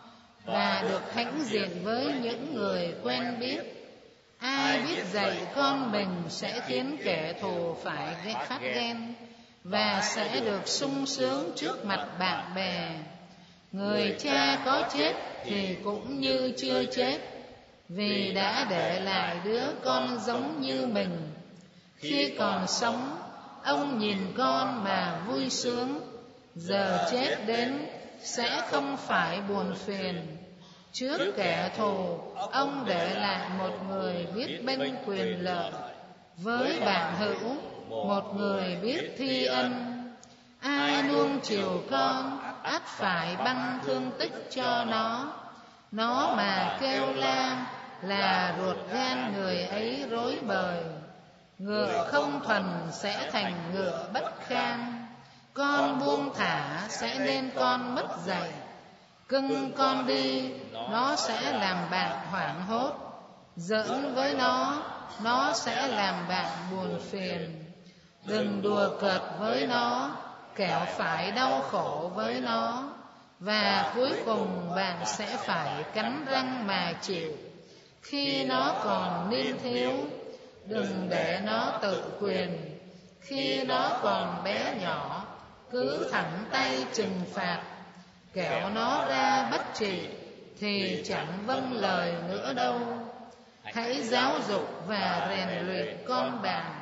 [0.44, 3.60] và được hãnh diện với những người quen biết.
[4.38, 8.16] ai biết dạy con mình sẽ khiến kẻ thù phải
[8.48, 9.14] phát ghen
[9.64, 12.90] và sẽ được sung sướng trước mặt bạn bè.
[13.72, 17.33] người cha có chết thì cũng như chưa chết
[17.88, 21.32] vì đã để lại đứa con giống như mình.
[21.96, 23.18] khi còn sống
[23.62, 26.00] ông nhìn con mà vui sướng.
[26.54, 27.86] giờ chết đến
[28.20, 30.36] sẽ không phải buồn phiền.
[30.92, 32.18] trước kẻ thù
[32.52, 35.72] ông để lại một người biết bênh quyền lợi.
[36.36, 37.56] với bạn hữu
[37.88, 39.72] một người biết thi ân.
[40.60, 45.32] ai nuông chiều con ắt phải băng thương tích cho nó.
[45.92, 46.34] nó.
[46.36, 47.66] Mà kêu la
[48.06, 50.78] là ruột gan người ấy rối bời.
[51.58, 55.04] Ngựa không thuần sẽ thành ngựa bất kham
[55.54, 58.50] con buông thả sẽ nên con mất dạy.
[59.28, 62.92] Cưng con đi, nó sẽ làm bạn hoảng hốt.
[63.56, 64.82] Giỡn với nó
[65.22, 67.64] nó sẽ làm bạn buồn phiền.
[68.26, 70.10] Đừng đùa cợt với nó,
[70.54, 72.82] kẻo phải đau khổ với nó.
[73.40, 77.32] Và cuối cùng bạn sẽ phải cắn răng mà chịu
[78.04, 79.92] khi nó còn niên thiếu
[80.66, 82.78] đừng để nó tự quyền.
[83.20, 85.26] khi nó còn bé nhỏ
[85.70, 87.62] cứ thẳng tay trừng phạt.
[88.34, 90.08] kẻo nó ra bất trị
[90.60, 92.80] thì chẳng vâng lời nữa đâu.
[93.62, 96.72] hãy giáo dục và rèn luyện con bạn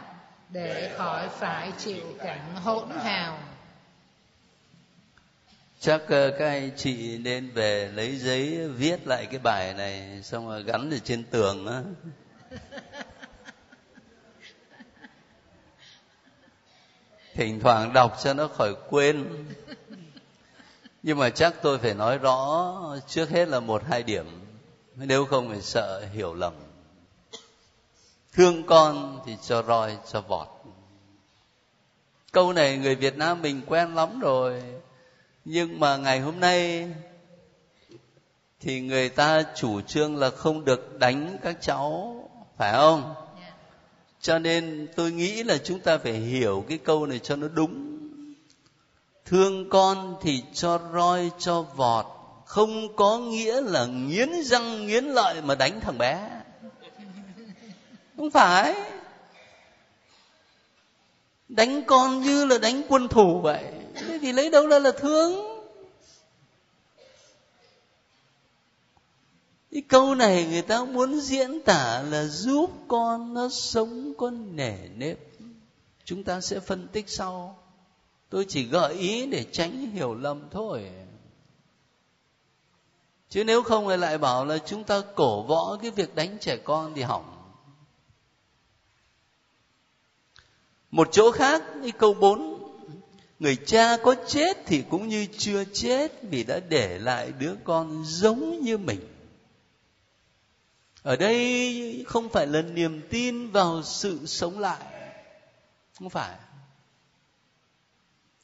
[0.48, 3.38] để khỏi phải chịu cảnh hỗn hào
[5.82, 10.48] chắc ờ, các anh chị nên về lấy giấy viết lại cái bài này xong
[10.48, 11.82] rồi gắn ở trên tường á.
[17.34, 19.46] Thỉnh thoảng đọc cho nó khỏi quên.
[21.02, 22.74] Nhưng mà chắc tôi phải nói rõ
[23.08, 24.46] trước hết là một hai điểm.
[24.94, 26.52] Nếu không phải sợ hiểu lầm.
[28.32, 30.48] Thương con thì cho roi cho vọt.
[32.32, 34.62] Câu này người việt nam mình quen lắm rồi
[35.44, 36.88] nhưng mà ngày hôm nay
[38.60, 42.16] thì người ta chủ trương là không được đánh các cháu
[42.56, 43.14] phải không?
[44.20, 47.98] Cho nên tôi nghĩ là chúng ta phải hiểu cái câu này cho nó đúng.
[49.24, 52.06] Thương con thì cho roi cho vọt
[52.46, 56.28] không có nghĩa là nghiến răng nghiến lợi mà đánh thằng bé.
[58.16, 58.74] Không phải.
[61.48, 63.64] Đánh con như là đánh quân thủ vậy
[63.94, 65.52] thế thì lấy đâu ra là thương?
[69.72, 74.88] Cái câu này người ta muốn diễn tả là giúp con nó sống, con nể
[74.96, 75.18] nếp.
[76.04, 77.58] Chúng ta sẽ phân tích sau.
[78.28, 80.90] Tôi chỉ gợi ý để tránh hiểu lầm thôi.
[83.28, 86.56] Chứ nếu không thì lại bảo là chúng ta cổ võ cái việc đánh trẻ
[86.56, 87.32] con thì hỏng.
[90.90, 92.51] Một chỗ khác, cái câu 4
[93.42, 98.04] người cha có chết thì cũng như chưa chết vì đã để lại đứa con
[98.06, 99.00] giống như mình.
[101.02, 104.82] Ở đây không phải là niềm tin vào sự sống lại.
[105.98, 106.38] Không phải.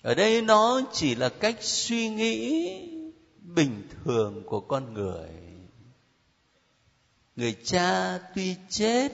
[0.03, 2.69] Ở đây nó chỉ là cách suy nghĩ
[3.39, 5.29] bình thường của con người.
[7.37, 9.13] Người cha tuy chết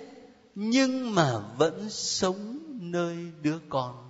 [0.55, 4.04] nhưng mà vẫn sống nơi đứa con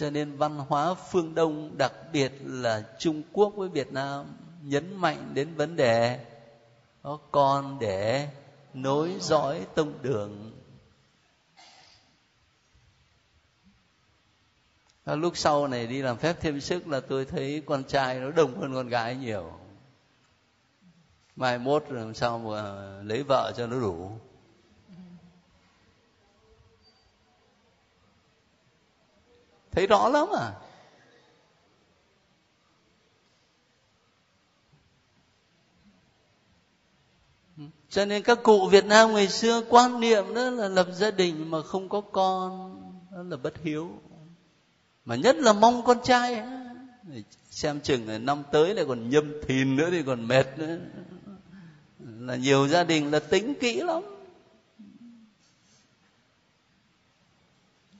[0.00, 4.96] cho nên văn hóa phương đông, đặc biệt là trung quốc với việt nam, nhấn
[4.96, 6.26] mạnh đến vấn đề
[7.02, 8.28] có con để
[8.74, 10.52] nối dõi tông đường.
[15.06, 18.60] Lúc sau này đi làm phép thêm sức là tôi thấy con trai nó đông
[18.60, 19.52] hơn con gái nhiều.
[21.36, 22.62] Mai mốt làm sao mà
[23.02, 24.10] lấy vợ cho nó đủ.
[29.72, 30.52] Thấy rõ lắm à?
[37.88, 41.50] Cho nên các cụ Việt Nam ngày xưa quan niệm đó là lập gia đình
[41.50, 43.90] mà không có con, đó là bất hiếu.
[45.04, 46.44] Mà nhất là mong con trai
[47.50, 50.78] xem chừng là năm tới lại còn nhâm thìn nữa thì còn mệt nữa.
[51.98, 54.02] Là nhiều gia đình là tính kỹ lắm.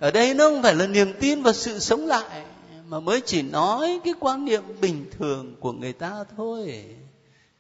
[0.01, 2.45] Ở đây nó không phải là niềm tin vào sự sống lại
[2.89, 6.85] mà mới chỉ nói cái quan niệm bình thường của người ta thôi.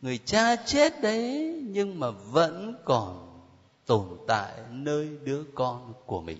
[0.00, 3.42] Người cha chết đấy nhưng mà vẫn còn
[3.86, 6.38] tồn tại nơi đứa con của mình.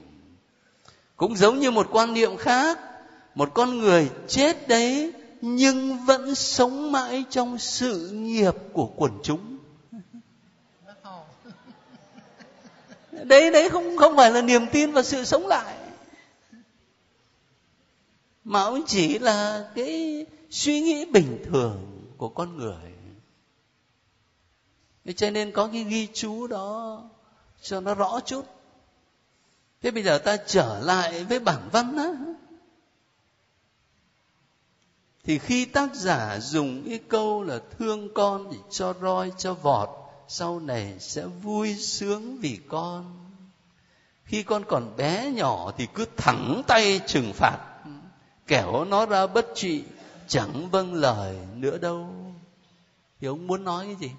[1.16, 2.78] Cũng giống như một quan niệm khác
[3.34, 9.58] một con người chết đấy nhưng vẫn sống mãi trong sự nghiệp của quần chúng.
[13.12, 15.79] Đấy đấy không không phải là niềm tin vào sự sống lại
[18.50, 22.92] mà ông chỉ là cái suy nghĩ bình thường của con người.
[25.04, 27.02] Thế cho nên có cái ghi chú đó
[27.62, 28.44] cho nó rõ chút.
[29.82, 32.10] Thế bây giờ ta trở lại với bản văn á.
[35.24, 39.88] Thì khi tác giả dùng cái câu là thương con thì cho roi, cho vọt,
[40.28, 43.30] sau này sẽ vui sướng vì con.
[44.24, 47.69] Khi con còn bé nhỏ thì cứ thẳng tay trừng phạt
[48.50, 49.84] kẻo nó ra bất trị,
[50.28, 52.14] chẳng vâng lời nữa đâu.
[53.20, 54.10] Thì ông muốn nói cái gì?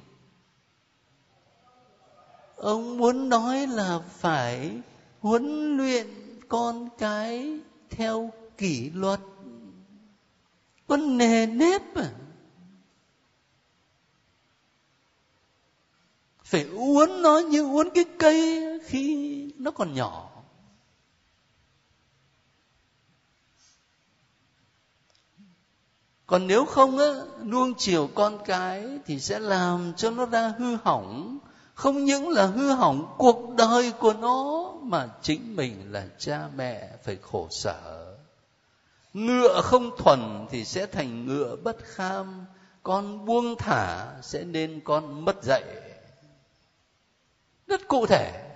[2.55, 4.71] Ông muốn nói là phải
[5.19, 6.07] huấn luyện
[6.47, 7.59] con cái
[7.89, 9.19] theo kỷ luật.
[10.88, 12.11] Con nề nếp à.
[16.43, 20.30] Phải uốn nó như uốn cái cây khi nó còn nhỏ.
[26.32, 27.13] Còn nếu không á,
[27.45, 31.39] nuông chiều con cái thì sẽ làm cho nó ra hư hỏng.
[31.73, 36.89] Không những là hư hỏng cuộc đời của nó, mà chính mình là cha mẹ
[37.03, 38.15] phải khổ sở.
[39.13, 42.45] Ngựa không thuần thì sẽ thành ngựa bất kham,
[42.84, 45.63] con buông thả sẽ nên con mất dạy.
[47.67, 48.47] Rất cụ thể.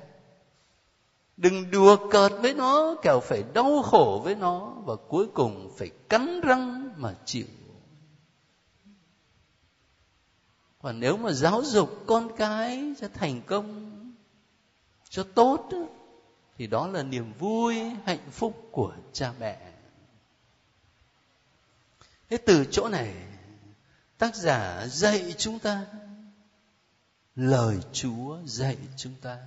[1.37, 5.89] Đừng đùa cợt với nó, kẻo phải đau khổ với nó và cuối cùng phải
[6.09, 7.45] cắn răng mà chịu
[10.85, 13.91] còn nếu mà giáo dục con cái cho thành công,
[15.09, 15.69] cho tốt
[16.57, 19.71] thì đó là niềm vui, hạnh phúc của cha mẹ.
[22.29, 23.13] Thế từ chỗ này,
[24.17, 25.85] tác giả dạy chúng ta,
[27.35, 29.37] lời chúa dạy chúng ta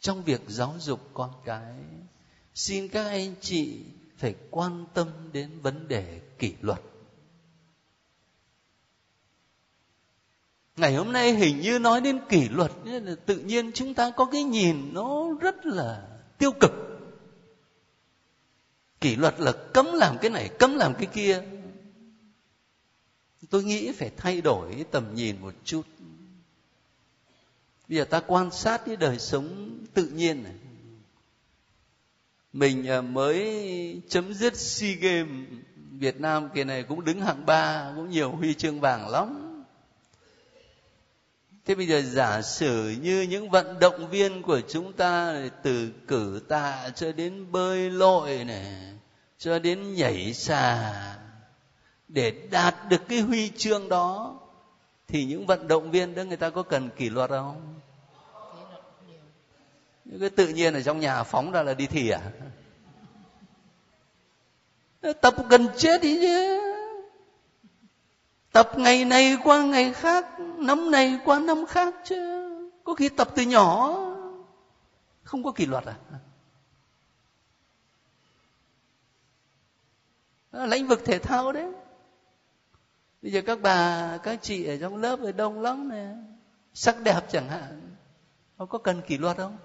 [0.00, 1.74] trong việc giáo dục con cái.
[2.54, 3.84] Xin các anh chị
[4.16, 6.80] phải quan tâm đến vấn đề kỷ luật.
[10.78, 14.24] Ngày hôm nay hình như nói đến kỷ luật là tự nhiên chúng ta có
[14.24, 16.08] cái nhìn nó rất là
[16.38, 16.72] tiêu cực.
[19.00, 21.42] Kỷ luật là cấm làm cái này, cấm làm cái kia.
[23.50, 25.82] Tôi nghĩ phải thay đổi tầm nhìn một chút.
[27.88, 30.54] Bây giờ ta quan sát cái đời sống tự nhiên này.
[32.52, 35.48] Mình à, mới chấm dứt sea games
[35.90, 39.47] việt nam kỳ này cũng đứng hạng ba, cũng nhiều huy chương vàng lắm
[41.68, 46.40] thế bây giờ giả sử như những vận động viên của chúng ta từ cử
[46.48, 48.92] tạ cho đến bơi lội này,
[49.38, 50.94] cho đến nhảy xà,
[52.08, 54.40] để đạt được cái huy chương đó,
[55.08, 57.80] thì những vận động viên đó người ta có cần kỷ luật không?
[60.04, 62.20] Những cái tự nhiên ở trong nhà phóng ra là đi thi à?
[65.20, 66.67] Tập gần chết đi chứ
[68.52, 72.44] tập ngày này qua ngày khác, năm này qua năm khác chứ.
[72.84, 73.98] Có khi tập từ nhỏ.
[75.22, 75.94] Không có kỷ luật à?
[80.52, 81.72] Đó là lĩnh vực thể thao đấy.
[83.22, 86.06] Bây giờ các bà, các chị ở trong lớp ở đông lắm nè.
[86.74, 87.96] Sắc đẹp chẳng hạn.
[88.58, 89.56] Nó có cần kỷ luật không?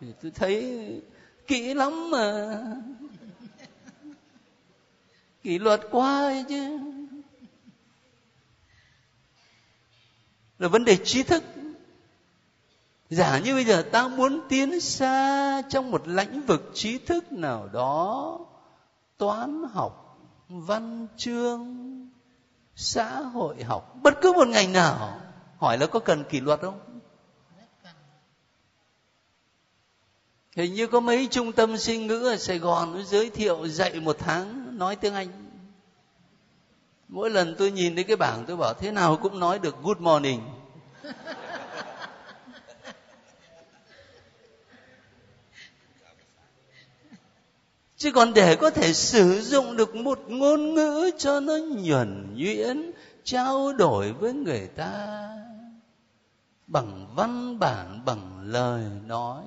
[0.00, 1.02] Thì tôi thấy
[1.46, 2.58] kỹ lắm mà.
[5.42, 6.78] Kỷ luật quá ấy chứ.
[10.62, 11.42] Là vấn đề trí thức.
[13.10, 17.68] Giả như bây giờ ta muốn tiến xa trong một lĩnh vực trí thức nào
[17.72, 18.38] đó,
[19.18, 21.76] toán học, văn chương,
[22.76, 25.20] xã hội học, bất cứ một ngành nào,
[25.56, 26.80] hỏi là có cần kỷ luật không?
[30.56, 34.00] Hình như có mấy trung tâm sinh ngữ ở sài gòn nó giới thiệu dạy
[34.00, 35.41] một tháng nói tiếng anh
[37.12, 39.98] mỗi lần tôi nhìn thấy cái bảng tôi bảo, thế nào cũng nói được good
[39.98, 40.40] morning.
[47.96, 52.90] Chứ còn để có thể sử dụng được một ngôn ngữ cho nó nhuần nhuyễn,
[53.24, 55.28] trao đổi với người ta,
[56.66, 59.44] bằng văn bản bằng lời nói,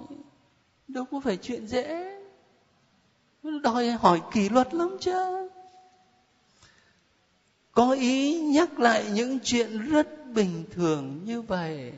[0.87, 2.19] đâu có phải chuyện dễ.
[3.63, 5.45] Đòi hỏi kỷ luật lắm chứ
[7.75, 11.93] có ý nhắc lại những chuyện rất bình thường như vậy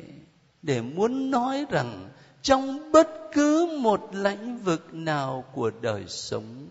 [0.61, 2.09] để muốn nói rằng
[2.41, 6.67] trong bất cứ một lĩnh vực nào của đời sống,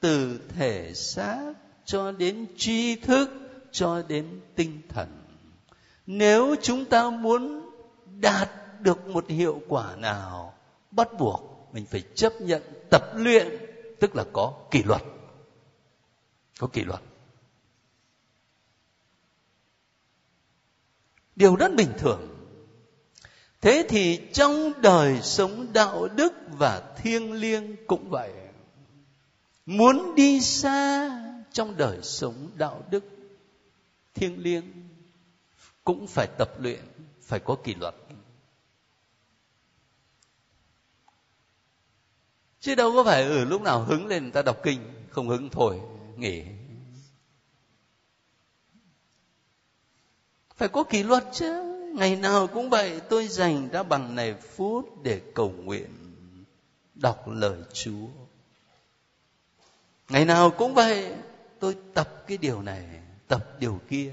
[0.00, 1.52] từ thể xác
[1.84, 3.30] cho đến tri thức,
[3.70, 5.08] cho đến tinh thần,
[6.06, 7.70] nếu chúng ta muốn
[8.20, 10.54] đạt được một hiệu quả nào,
[10.90, 13.48] bắt buộc mình phải chấp nhận tập luyện,
[14.00, 15.02] tức là có kỷ luật.
[16.58, 17.00] Có kỷ luật.
[21.36, 22.28] Điều rất bình thường.
[23.60, 28.32] Thế thì trong đời sống đạo đức và thiêng liêng cũng vậy.
[29.66, 31.10] Muốn đi xa
[31.52, 33.04] trong đời sống đạo đức
[34.14, 34.64] thiêng liêng
[35.84, 36.84] cũng phải tập luyện
[37.22, 37.94] phải có kỷ luật.
[42.62, 44.80] Chứ đâu có phải ở ừ, lúc nào hứng lên người ta đọc kinh
[45.10, 45.80] không hứng thôi
[46.16, 46.42] nghỉ.
[50.62, 51.62] Phải có kỷ luật chứ.
[51.94, 56.14] Ngày nào cũng vậy, tôi dành ra bằng này phút để cầu nguyện,
[56.94, 58.06] đọc lời chúa.
[60.08, 61.14] Ngày nào cũng vậy,
[61.58, 62.84] tôi tập cái điều này,
[63.28, 64.12] tập điều kia.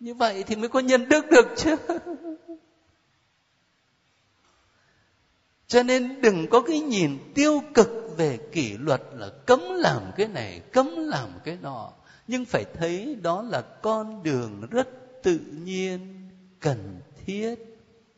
[0.00, 1.76] Như vậy thì mới có nhân đức được chứ.
[5.66, 10.28] Cho nên đừng có cái nhìn tiêu cực về kỷ luật là cấm làm cái
[10.28, 11.92] này, cấm làm cái nọ.
[12.26, 16.28] Nhưng phải thấy đó là con đường rất tự nhiên
[16.60, 17.54] cần thiết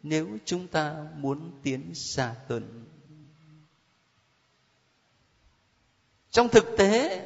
[0.02, 2.86] nếu chúng ta muốn tiến xa hơn
[6.36, 7.22] trong thực tế,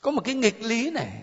[0.00, 1.22] có một cái nghịch lý này,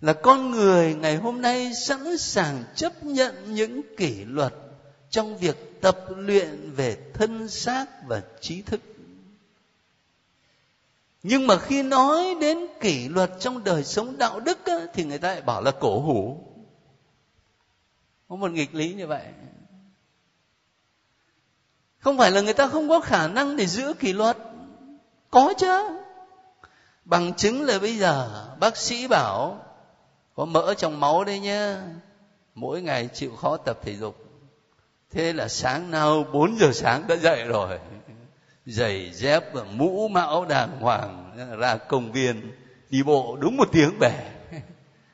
[0.00, 4.54] là con người ngày hôm nay sẵn sàng chấp nhận những kỷ luật
[5.10, 8.80] trong việc tập luyện về thân xác và trí thức
[11.22, 15.18] nhưng mà khi nói đến kỷ luật trong đời sống đạo đức á, thì người
[15.18, 16.40] ta lại bảo là cổ hủ.
[18.28, 19.24] Có một nghịch lý như vậy.
[21.98, 24.36] Không phải là người ta không có khả năng để giữ kỷ luật.
[25.30, 25.98] Có chứ.
[27.04, 29.58] Bằng chứng là bây giờ bác sĩ bảo
[30.34, 31.82] có mỡ trong máu đấy nhá.
[32.54, 34.16] Mỗi ngày chịu khó tập thể dục.
[35.10, 37.78] Thế là sáng nào 4 giờ sáng đã dậy rồi
[38.66, 42.52] giày dép và mũ mão đàng hoàng, ra công viên,
[42.90, 44.32] đi bộ đúng một tiếng về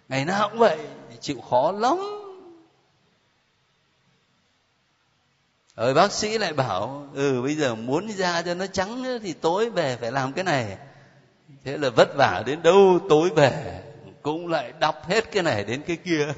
[0.08, 0.78] ngày nào cũng vậy,
[1.20, 1.98] chịu khó lắm.
[5.76, 9.32] Rồi bác sĩ lại bảo ừ bây giờ muốn da cho nó trắng nữa thì
[9.32, 10.76] tối về phải làm cái này.
[11.64, 13.82] Thế là vất vả đến đâu tối về,
[14.22, 16.34] cũng lại đọc hết cái này đến cái kia.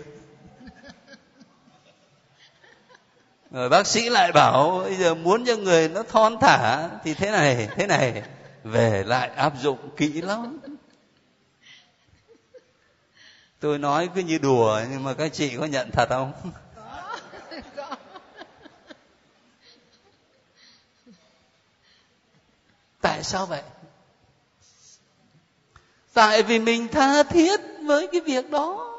[3.54, 7.30] Rồi bác sĩ lại bảo bây giờ muốn cho người nó thon thả thì thế
[7.30, 8.22] này thế này
[8.64, 10.58] về lại áp dụng kỹ lắm.
[13.60, 16.32] Tôi nói cứ như đùa nhưng mà các chị có nhận thật không?
[23.00, 23.62] Tại sao vậy?
[26.12, 28.90] Tại vì mình tha thiết với cái việc đó.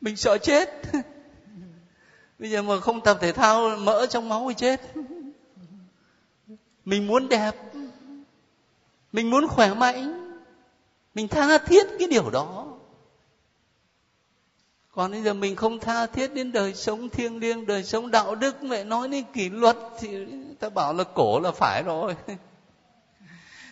[0.00, 0.70] Mình sợ chết
[2.38, 4.80] bây giờ mà không tập thể thao, mỡ trong máu thì chết.
[6.84, 7.54] Mình muốn đẹp.
[9.12, 10.32] Mình muốn khỏe mạnh.
[11.14, 12.66] Mình tha thiết cái điều đó.
[14.92, 18.34] Còn bây giờ mình không tha thiết đến đời sống thiêng liêng, đời sống đạo
[18.34, 20.26] đức, mẹ nói đến kỷ luật thì
[20.60, 22.16] ta bảo là cổ là phải rồi.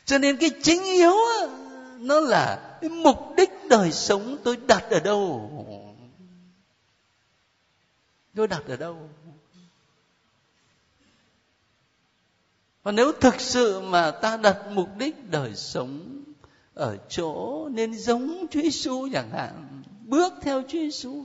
[0.05, 1.15] Cho nên cái chính yếu
[1.99, 5.51] nó là cái mục đích đời sống tôi đặt ở đâu?
[8.35, 9.09] Tôi đặt ở đâu
[12.83, 16.23] và nếu thực sự mà ta đặt mục đích đời sống
[16.75, 21.25] ở chỗ nên giống Chúa Giêsu chẳng hạn, bước theo Chúa Giêsu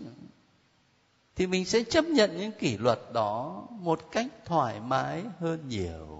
[1.36, 6.20] thì mình sẽ chấp nhận những kỷ luật đó một cách thoải mái hơn nhiều.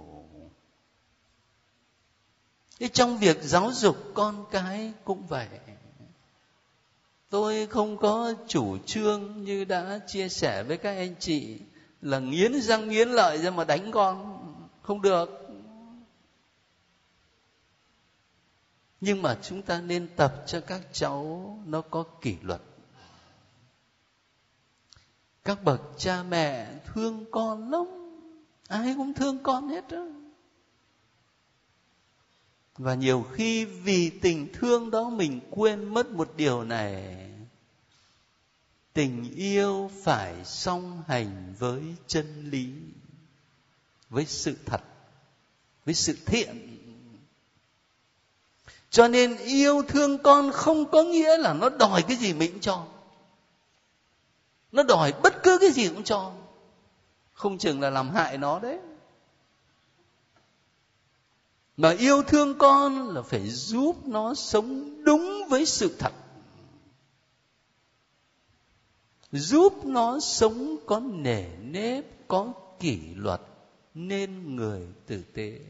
[2.80, 5.48] Thế trong việc giáo dục con cái cũng vậy.
[7.30, 11.60] Tôi không có chủ trương như đã chia sẻ với các anh chị
[12.00, 14.36] là nghiến răng nghiến lợi ra mà đánh con.
[14.82, 15.28] Không được.
[19.00, 22.60] Nhưng mà chúng ta nên tập cho các cháu nó có kỷ luật.
[25.44, 27.86] Các bậc cha mẹ thương con lắm.
[28.68, 30.06] Ai cũng thương con hết đó
[32.78, 37.16] và nhiều khi vì tình thương đó mình quên mất một điều này.
[38.92, 42.72] Tình yêu phải song hành với chân lý,
[44.10, 44.80] với sự thật,
[45.84, 46.76] với sự thiện.
[48.90, 52.60] Cho nên yêu thương con không có nghĩa là nó đòi cái gì mình cũng
[52.60, 52.86] cho.
[54.72, 56.32] Nó đòi bất cứ cái gì cũng cho.
[57.32, 58.78] Không chừng là làm hại nó đấy
[61.80, 66.12] mà yêu thương con là phải giúp nó sống đúng với sự thật.
[69.32, 73.40] Giúp nó sống có nể nếp, có kỷ luật
[73.94, 75.60] nên người tử tế.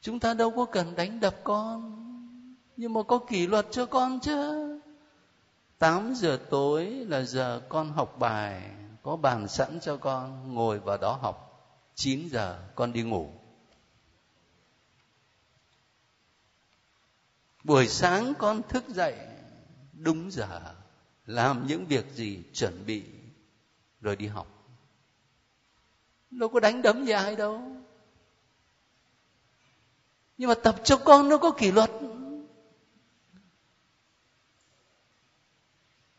[0.00, 2.06] Chúng ta đâu có cần đánh đập con,
[2.76, 4.80] nhưng mà có kỷ luật cho con chứ.
[5.78, 8.70] 8 giờ tối là giờ con học bài,
[9.02, 11.49] có bàn sẵn cho con, ngồi vào đó học.
[12.00, 13.30] 9 giờ con đi ngủ.
[17.64, 19.16] Buổi sáng con thức dậy
[19.92, 20.74] đúng giờ
[21.26, 23.04] làm những việc gì chuẩn bị
[24.00, 24.46] rồi đi học.
[26.30, 27.62] Đâu có đánh đấm gì ai đâu.
[30.38, 31.90] Nhưng mà tập cho con nó có kỷ luật.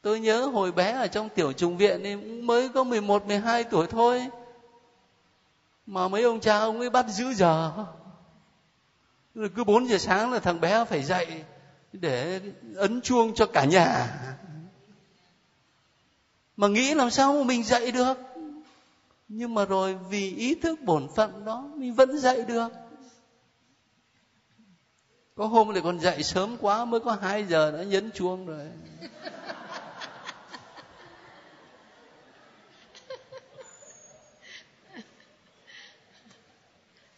[0.01, 3.87] Tôi nhớ hồi bé ở trong tiểu trùng viện thì mới có 11, 12 tuổi
[3.87, 4.29] thôi
[5.91, 7.71] mà mấy ông cha ông ấy bắt giữ giờ.
[9.35, 11.45] Rồi cứ 4 giờ sáng là thằng bé phải dậy
[11.93, 12.41] để
[12.75, 14.07] ấn chuông cho cả nhà.
[16.57, 18.13] Mà nghĩ làm sao mà mình dậy được?
[19.27, 22.71] Nhưng mà rồi vì ý thức bổn phận đó mình vẫn dậy được.
[25.35, 28.67] Có hôm lại còn dậy sớm quá mới có 2 giờ đã nhấn chuông rồi.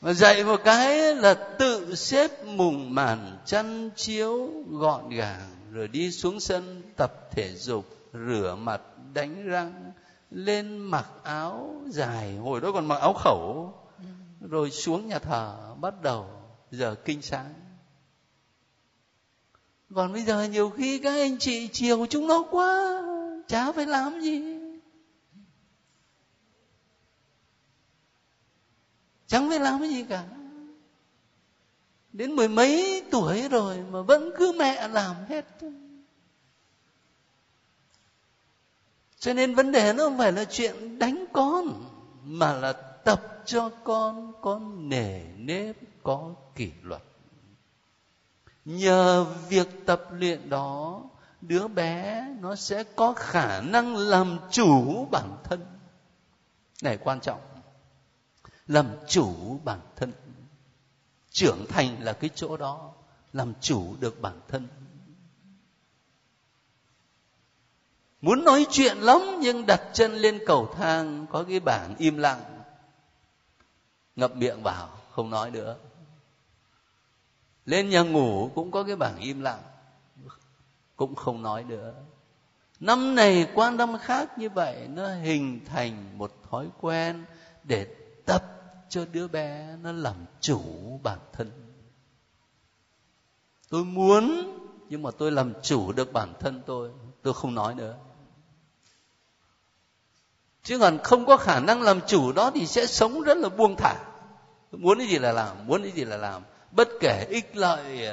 [0.03, 6.11] Mà dậy một cái là tự xếp mùng màn chăn chiếu gọn gàng, rồi đi
[6.11, 8.81] xuống sân tập thể dục, rửa mặt,
[9.13, 9.91] đánh răng,
[10.31, 12.35] lên mặc áo dài.
[12.37, 13.73] Hồi đó còn mặc áo khẩu.
[14.41, 16.25] Rồi xuống nhà thờ, bắt đầu
[16.71, 17.53] giờ kinh sáng.
[19.95, 23.01] Còn bây giờ nhiều khi các anh chị chiều chúng nó quá,
[23.47, 24.52] chả phải làm gì.
[29.33, 30.23] Chẳng phải làm cái gì cả.
[32.11, 35.45] Đến mười mấy tuổi rồi mà vẫn cứ mẹ làm hết.
[39.19, 41.83] Cho nên vấn đề nó không phải là chuyện đánh con,
[42.23, 42.73] mà là
[43.05, 47.03] tập cho con có nề nếp, có kỷ luật.
[48.65, 51.01] Nhờ việc tập luyện đó,
[51.41, 55.65] đứa bé nó sẽ có khả năng làm chủ bản thân.
[56.81, 57.52] Này, quan trọng
[58.67, 60.11] làm chủ bản thân.
[61.31, 62.91] Trưởng thành là cái chỗ đó.
[63.33, 64.67] Làm chủ được bản thân.
[68.21, 72.63] Muốn nói chuyện lắm nhưng đặt chân lên cầu thang, có cái bảng im lặng.
[74.15, 75.75] Ngậm miệng vào không nói nữa.
[77.65, 79.61] Lên nhà ngủ cũng có cái bảng im lặng.
[80.95, 81.93] Cũng không nói nữa.
[82.79, 87.25] Năm này qua năm khác như vậy, nó hình thành một thói quen
[87.63, 87.87] để
[88.25, 88.43] tập
[88.89, 90.61] cho đứa bé nó làm chủ
[91.03, 91.51] bản thân.
[93.69, 94.53] Tôi muốn,
[94.89, 96.91] nhưng mà tôi làm chủ được bản thân tôi.
[97.21, 97.95] Tôi không nói nữa.
[100.63, 103.75] Chứ còn không có khả năng làm chủ đó thì sẽ sống rất là buông
[103.77, 103.95] thả.
[104.71, 106.43] Muốn cái gì là làm, muốn cái gì là làm.
[106.71, 108.07] Bất kể ích lợi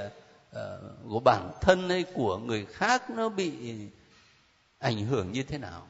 [0.51, 3.53] ờ, của bản thân hay của người khác nó bị
[4.79, 5.87] ảnh hưởng như thế nào.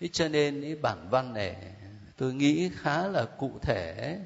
[0.00, 1.56] Thế cho nên cái bản văn này
[2.20, 4.18] tôi nghĩ khá là cụ thể.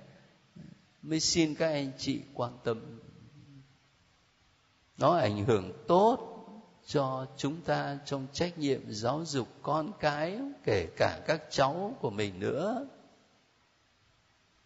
[1.03, 3.01] Mới xin các anh chị quan tâm.
[4.99, 6.19] Nó ảnh hưởng tốt
[6.87, 12.11] cho chúng ta trong trách nhiệm giáo dục con cái, kể cả các cháu của
[12.11, 12.87] mình nữa.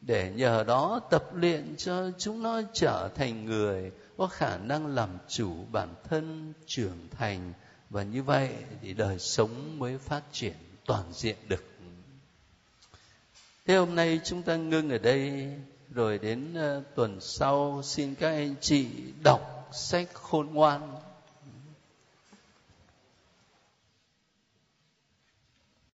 [0.00, 5.18] Để nhờ đó tập luyện cho chúng nó trở thành người có khả năng làm
[5.28, 7.52] chủ bản thân, trưởng thành.
[7.90, 10.56] Và như vậy thì đời sống mới phát triển
[10.86, 11.67] toàn diện được
[13.68, 15.48] thế hôm nay chúng ta ngưng ở đây
[15.90, 18.86] rồi đến uh, tuần sau xin các anh chị
[19.24, 20.94] đọc sách khôn ngoan.